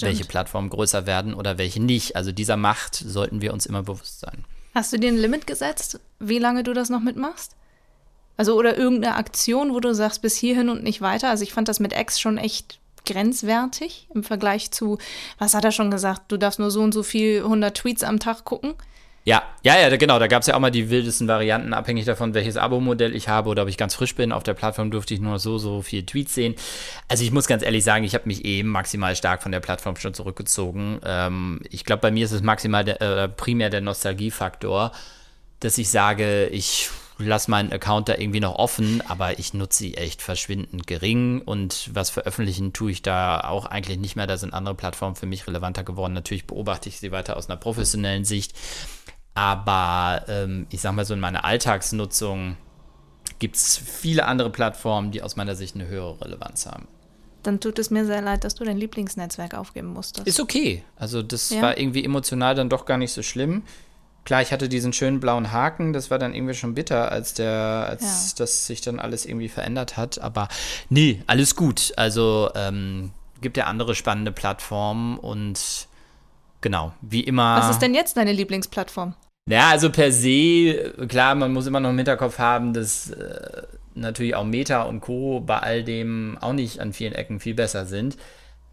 welche 0.02 0.26
Plattformen 0.26 0.69
größer 0.69 1.06
werden 1.06 1.34
oder 1.34 1.58
welche 1.58 1.82
nicht. 1.82 2.15
Also 2.15 2.32
dieser 2.32 2.58
Macht 2.58 2.95
sollten 2.95 3.41
wir 3.41 3.54
uns 3.54 3.65
immer 3.65 3.84
bewusst 3.84 4.19
sein. 4.19 4.43
Hast 4.73 4.93
du 4.93 4.97
dir 4.97 5.12
ein 5.12 5.17
Limit 5.17 5.47
gesetzt, 5.47 6.00
wie 6.19 6.39
lange 6.39 6.63
du 6.63 6.73
das 6.73 6.89
noch 6.89 7.02
mitmachst? 7.02 7.56
Also 8.38 8.56
oder 8.56 8.78
irgendeine 8.78 9.15
Aktion, 9.15 9.73
wo 9.73 9.80
du 9.80 9.93
sagst, 9.93 10.21
bis 10.21 10.36
hierhin 10.36 10.69
und 10.69 10.84
nicht 10.84 11.02
weiter? 11.02 11.30
Also 11.30 11.43
ich 11.43 11.54
fand 11.54 11.67
das 11.67 11.80
mit 11.80 11.93
X 11.93 12.19
schon 12.19 12.38
echt 12.38 12.80
grenzwertig 13.08 14.08
im 14.13 14.23
Vergleich 14.23 14.71
zu, 14.71 15.00
was 15.39 15.54
hat 15.54 15.65
er 15.65 15.71
schon 15.71 15.89
gesagt, 15.89 16.32
du 16.32 16.38
darfst 16.38 16.60
nur 16.60 16.69
so 16.69 16.82
und 16.82 16.93
so 16.93 17.04
viel 17.04 17.39
100 17.39 17.76
Tweets 17.76 18.04
am 18.04 18.19
Tag 18.19 18.45
gucken. 18.45 18.76
Ja, 19.28 19.44
ja, 19.62 19.78
ja, 19.78 19.94
genau. 19.98 20.20
Da 20.20 20.28
gab 20.28 20.44
es 20.44 20.48
ja 20.48 20.56
auch 20.56 20.60
mal 20.62 20.72
die 20.72 20.90
wildesten 20.90 21.28
Varianten, 21.28 21.74
abhängig 21.74 22.06
davon, 22.06 22.34
welches 22.34 22.56
Abo-Modell 22.56 23.13
ich 23.13 23.28
habe 23.28 23.50
oder 23.50 23.63
ob 23.63 23.68
ich 23.68 23.76
ganz 23.76 23.94
frisch 23.94 24.16
bin. 24.16 24.32
Auf 24.32 24.44
der 24.44 24.54
Plattform 24.54 24.90
durfte 24.90 25.13
ich 25.13 25.20
nur 25.20 25.38
so, 25.38 25.58
so 25.58 25.82
viele 25.82 26.06
Tweets 26.06 26.34
sehen. 26.34 26.56
Also 27.10 27.26
ich 27.26 27.34
muss 27.34 27.46
ganz 27.46 27.62
ehrlich 27.62 27.84
sagen, 27.84 28.06
ich 28.06 28.13
habe 28.13 28.24
mich 28.26 28.46
eben 28.46 28.70
maximal 28.70 29.18
stark 29.18 29.44
von 29.44 29.52
der 29.52 29.60
Plattform 29.60 29.98
schon 29.98 30.13
zurückgezogen. 30.13 31.02
Ähm, 31.04 31.60
ich 31.70 31.84
glaube, 31.84 32.00
bei 32.04 32.12
mir 32.12 32.24
ist 32.24 32.32
es 32.32 32.42
maximal 32.42 32.86
der, 32.86 33.02
äh, 33.02 33.28
primär 33.28 33.70
der 33.70 33.82
Nostalgiefaktor, 33.82 34.94
dass 35.60 35.78
ich 35.78 35.90
sage, 35.90 36.46
ich 36.46 36.90
lasse 37.18 37.52
meinen 37.52 37.74
Account 37.74 38.08
da 38.08 38.16
irgendwie 38.16 38.40
noch 38.40 38.56
offen, 38.56 39.04
aber 39.10 39.40
ich 39.40 39.54
nutze 39.54 39.80
sie 39.80 39.96
echt 39.96 40.22
verschwindend 40.22 40.88
gering 40.88 41.42
und 41.42 41.90
was 41.94 42.12
veröffentlichen 42.12 42.72
tue 42.72 42.92
ich 42.92 43.02
da 43.02 43.42
auch 43.42 43.66
eigentlich 43.66 43.98
nicht 43.98 44.16
mehr. 44.16 44.28
Da 44.28 44.38
sind 44.38 44.54
andere 44.54 44.76
Plattformen 44.76 45.18
für 45.18 45.26
mich 45.26 45.48
relevanter 45.48 45.84
geworden. 45.84 46.13
Natürlich 46.13 46.48
beobachte 46.48 46.88
ich 46.88 47.02
sie 47.02 47.12
weiter 47.12 47.36
aus 47.36 47.50
einer 47.50 47.58
professionellen 47.58 48.24
Sicht. 48.24 48.54
Aber 49.38 50.23
ähm, 50.30 50.65
ich 50.71 50.82
sag 50.82 50.93
mal 50.93 51.06
so, 51.06 51.13
in 51.13 51.19
meiner 51.19 51.45
Alltagsnutzung 51.45 52.58
gibt 53.38 53.56
es 53.56 53.78
viele 53.78 54.26
andere 54.26 54.50
Plattformen, 54.50 55.12
die 55.12 55.21
aus 55.21 55.36
meiner 55.36 55.56
Sicht 55.56 55.76
eine 55.76 55.88
höhere 55.88 56.19
Relevanz 56.21 56.65
haben. 56.65 56.88
Dann 57.43 57.60
tut 57.60 57.78
es 57.78 57.91
mir 57.91 58.04
sehr 58.04 58.23
leid, 58.23 58.43
dass 58.43 58.56
du 58.56 58.63
dein 58.63 58.78
Lieblingsnetzwerk 58.78 59.54
aufgeben 59.54 59.89
musstest. 59.93 60.26
Ist 60.28 60.39
okay. 60.39 60.84
Also 60.95 61.21
das 61.21 61.52
Ja. 61.52 61.62
war 61.62 61.78
irgendwie 61.78 62.04
emotional 62.04 62.56
dann 62.56 62.67
doch 62.67 62.86
gar 62.86 62.97
nicht 62.97 63.13
so 63.13 63.21
schlimm. 63.21 63.62
Klar, 64.26 64.41
ich 64.41 64.52
hatte 64.52 64.67
diesen 64.69 64.91
schönen 64.91 65.19
blauen 65.19 65.52
Haken, 65.52 65.93
das 65.93 66.10
war 66.10 66.17
dann 66.17 66.34
irgendwie 66.34 66.56
schon 66.56 66.73
bitter, 66.73 67.12
als 67.12 67.36
der, 67.36 67.86
als 67.88 68.02
Ja. 68.32 68.34
das 68.39 68.65
sich 68.65 68.82
dann 68.82 69.00
alles 69.00 69.23
irgendwie 69.28 69.50
verändert 69.50 69.97
hat. 69.97 70.19
Aber 70.19 70.47
nee, 70.89 71.21
alles 71.28 71.56
gut. 71.56 71.93
Also 71.95 72.50
ähm, 72.56 73.12
gibt 73.39 73.56
ja 73.56 73.65
andere 73.65 73.93
spannende 73.93 74.32
Plattformen 74.32 75.19
und 75.19 75.88
genau, 76.62 76.91
wie 77.02 77.21
immer. 77.21 77.56
Was 77.58 77.69
ist 77.69 77.84
denn 77.84 77.93
jetzt 77.93 78.17
deine 78.17 78.34
Lieblingsplattform? 78.34 79.13
Ja, 79.48 79.70
also 79.70 79.90
per 79.90 80.12
se, 80.12 80.94
klar, 81.08 81.34
man 81.36 81.54
muss 81.54 81.68
immer 81.68 81.80
noch 81.80 81.90
im 81.90 81.98
Hinterkopf 81.98 82.38
haben, 82.38 82.74
dass 82.74 83.12
äh, 83.12 83.64
natürlich 83.96 84.36
auch 84.36 84.44
Meta 84.44 84.84
und 84.84 85.00
Co. 85.00 85.40
bei 85.40 85.60
all 85.60 85.84
dem 85.84 86.38
auch 86.42 86.54
nicht 86.54 86.80
an 86.82 86.94
vielen 86.94 87.14
Ecken 87.14 87.40
viel 87.40 87.56
besser 87.56 87.86
sind. 87.86 88.18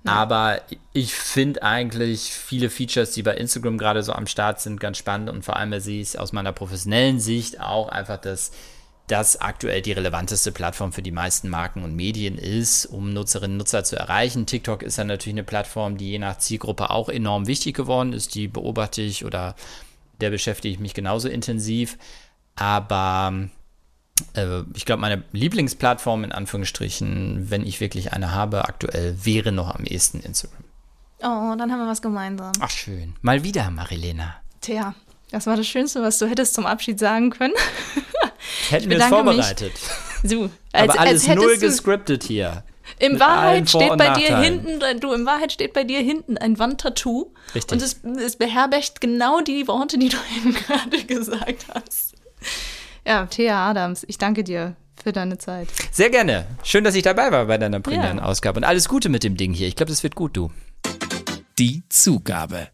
Aber 0.06 0.60
ich 0.92 1.14
finde 1.14 1.62
eigentlich 1.62 2.24
viele 2.24 2.68
Features, 2.68 3.12
die 3.12 3.22
bei 3.22 3.36
Instagram 3.36 3.78
gerade 3.78 4.02
so 4.02 4.12
am 4.12 4.26
Start 4.26 4.60
sind, 4.60 4.78
ganz 4.78 4.98
spannend 4.98 5.30
und 5.30 5.44
vor 5.46 5.56
allem 5.56 5.80
sehe 5.80 6.02
ich 6.02 6.08
es 6.08 6.16
aus 6.16 6.32
meiner 6.32 6.52
professionellen 6.52 7.20
Sicht 7.20 7.58
auch 7.58 7.88
einfach, 7.88 8.18
dass 8.18 8.52
das 9.06 9.40
aktuell 9.40 9.80
die 9.80 9.92
relevanteste 9.92 10.52
Plattform 10.52 10.92
für 10.92 11.02
die 11.02 11.10
meisten 11.10 11.48
Marken 11.48 11.84
und 11.84 11.96
Medien 11.96 12.36
ist, 12.36 12.84
um 12.84 13.14
Nutzerinnen 13.14 13.52
und 13.52 13.58
Nutzer 13.58 13.84
zu 13.84 13.96
erreichen. 13.96 14.44
TikTok 14.44 14.82
ist 14.82 14.98
dann 14.98 15.06
natürlich 15.06 15.36
eine 15.36 15.44
Plattform, 15.44 15.96
die 15.96 16.10
je 16.10 16.18
nach 16.18 16.38
Zielgruppe 16.38 16.90
auch 16.90 17.08
enorm 17.08 17.46
wichtig 17.46 17.74
geworden 17.74 18.12
ist. 18.12 18.34
Die 18.34 18.48
beobachte 18.48 19.00
ich 19.00 19.24
oder 19.24 19.54
der 20.20 20.30
beschäftige 20.30 20.72
ich 20.74 20.80
mich 20.80 20.94
genauso 20.94 21.28
intensiv. 21.28 21.98
Aber 22.56 23.48
äh, 24.34 24.60
ich 24.74 24.84
glaube, 24.84 25.00
meine 25.00 25.24
Lieblingsplattform 25.32 26.24
in 26.24 26.32
Anführungsstrichen, 26.32 27.50
wenn 27.50 27.66
ich 27.66 27.80
wirklich 27.80 28.12
eine 28.12 28.32
habe, 28.32 28.64
aktuell 28.66 29.16
wäre 29.24 29.52
noch 29.52 29.74
am 29.74 29.84
ehesten 29.84 30.20
Instagram. 30.20 30.64
Oh, 31.20 31.54
dann 31.56 31.72
haben 31.72 31.78
wir 31.80 31.86
was 31.88 32.02
gemeinsam. 32.02 32.52
Ach 32.60 32.70
schön. 32.70 33.14
Mal 33.22 33.42
wieder, 33.44 33.70
Marilena. 33.70 34.36
Tja, 34.60 34.94
das 35.30 35.46
war 35.46 35.56
das 35.56 35.66
Schönste, 35.66 36.02
was 36.02 36.18
du 36.18 36.26
hättest 36.26 36.54
zum 36.54 36.66
Abschied 36.66 36.98
sagen 36.98 37.30
können. 37.30 37.54
Hätten 38.68 38.90
wir 38.90 38.98
es 38.98 39.04
bedanke 39.04 39.24
mich. 39.30 39.34
vorbereitet. 39.46 39.72
So, 40.22 40.50
Aber 40.72 40.98
alles 41.00 41.26
null 41.26 41.36
hättest 41.36 41.62
du- 41.62 41.66
gescriptet 41.66 42.24
hier. 42.24 42.62
Allen 43.00 43.20
Wahrheit 43.20 43.68
steht 43.68 43.96
bei 43.96 44.10
dir 44.14 44.38
hinten, 44.38 45.00
du, 45.00 45.12
in 45.12 45.26
Wahrheit 45.26 45.52
steht 45.52 45.72
bei 45.72 45.84
dir 45.84 46.00
hinten 46.00 46.36
ein 46.38 46.58
Wandtattoo. 46.58 47.32
Richtig. 47.54 47.72
Und 47.72 47.82
es, 47.82 48.00
es 48.22 48.36
beherbergt 48.36 49.00
genau 49.00 49.40
die 49.40 49.66
Worte, 49.68 49.98
die 49.98 50.08
du 50.08 50.16
eben 50.36 50.54
gerade 50.54 51.04
gesagt 51.04 51.66
hast. 51.74 52.14
Ja, 53.06 53.26
Thea 53.26 53.70
Adams, 53.70 54.04
ich 54.08 54.18
danke 54.18 54.44
dir 54.44 54.76
für 55.02 55.12
deine 55.12 55.38
Zeit. 55.38 55.68
Sehr 55.90 56.10
gerne. 56.10 56.46
Schön, 56.62 56.84
dass 56.84 56.94
ich 56.94 57.02
dabei 57.02 57.30
war 57.32 57.46
bei 57.46 57.58
deiner 57.58 57.80
primären 57.80 58.18
Ja. 58.18 58.24
Ausgabe. 58.24 58.58
Und 58.58 58.64
alles 58.64 58.88
Gute 58.88 59.08
mit 59.08 59.24
dem 59.24 59.36
Ding 59.36 59.52
hier. 59.52 59.68
Ich 59.68 59.76
glaube, 59.76 59.90
das 59.90 60.02
wird 60.02 60.14
gut, 60.14 60.36
du. 60.36 60.50
Die 61.58 61.82
Zugabe. 61.88 62.68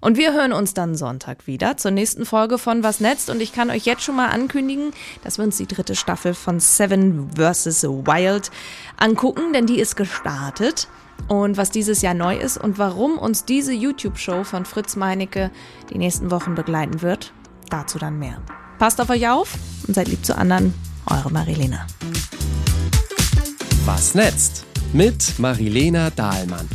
Und 0.00 0.16
wir 0.16 0.32
hören 0.32 0.52
uns 0.52 0.74
dann 0.74 0.94
Sonntag 0.94 1.46
wieder 1.46 1.76
zur 1.76 1.90
nächsten 1.90 2.26
Folge 2.26 2.58
von 2.58 2.82
Was 2.82 3.00
Netzt. 3.00 3.30
Und 3.30 3.40
ich 3.40 3.52
kann 3.52 3.70
euch 3.70 3.86
jetzt 3.86 4.02
schon 4.02 4.16
mal 4.16 4.28
ankündigen, 4.28 4.92
dass 5.24 5.38
wir 5.38 5.44
uns 5.44 5.56
die 5.56 5.66
dritte 5.66 5.96
Staffel 5.96 6.34
von 6.34 6.60
Seven 6.60 7.30
vs. 7.36 7.84
Wild 7.84 8.50
angucken, 8.96 9.52
denn 9.52 9.66
die 9.66 9.80
ist 9.80 9.96
gestartet. 9.96 10.88
Und 11.28 11.56
was 11.56 11.70
dieses 11.70 12.02
Jahr 12.02 12.14
neu 12.14 12.36
ist 12.36 12.58
und 12.58 12.78
warum 12.78 13.18
uns 13.18 13.44
diese 13.44 13.72
YouTube-Show 13.72 14.44
von 14.44 14.64
Fritz 14.64 14.96
Meinecke 14.96 15.50
die 15.90 15.98
nächsten 15.98 16.30
Wochen 16.30 16.54
begleiten 16.54 17.02
wird, 17.02 17.32
dazu 17.70 17.98
dann 17.98 18.18
mehr. 18.18 18.40
Passt 18.78 19.00
auf 19.00 19.10
euch 19.10 19.28
auf 19.28 19.54
und 19.88 19.94
seid 19.94 20.08
lieb 20.08 20.24
zu 20.24 20.36
anderen. 20.36 20.74
Eure 21.10 21.30
Marilena. 21.30 21.86
Was 23.84 24.14
netzt? 24.14 24.66
Mit 24.92 25.38
Marilena 25.38 26.10
Dahlmann. 26.10 26.68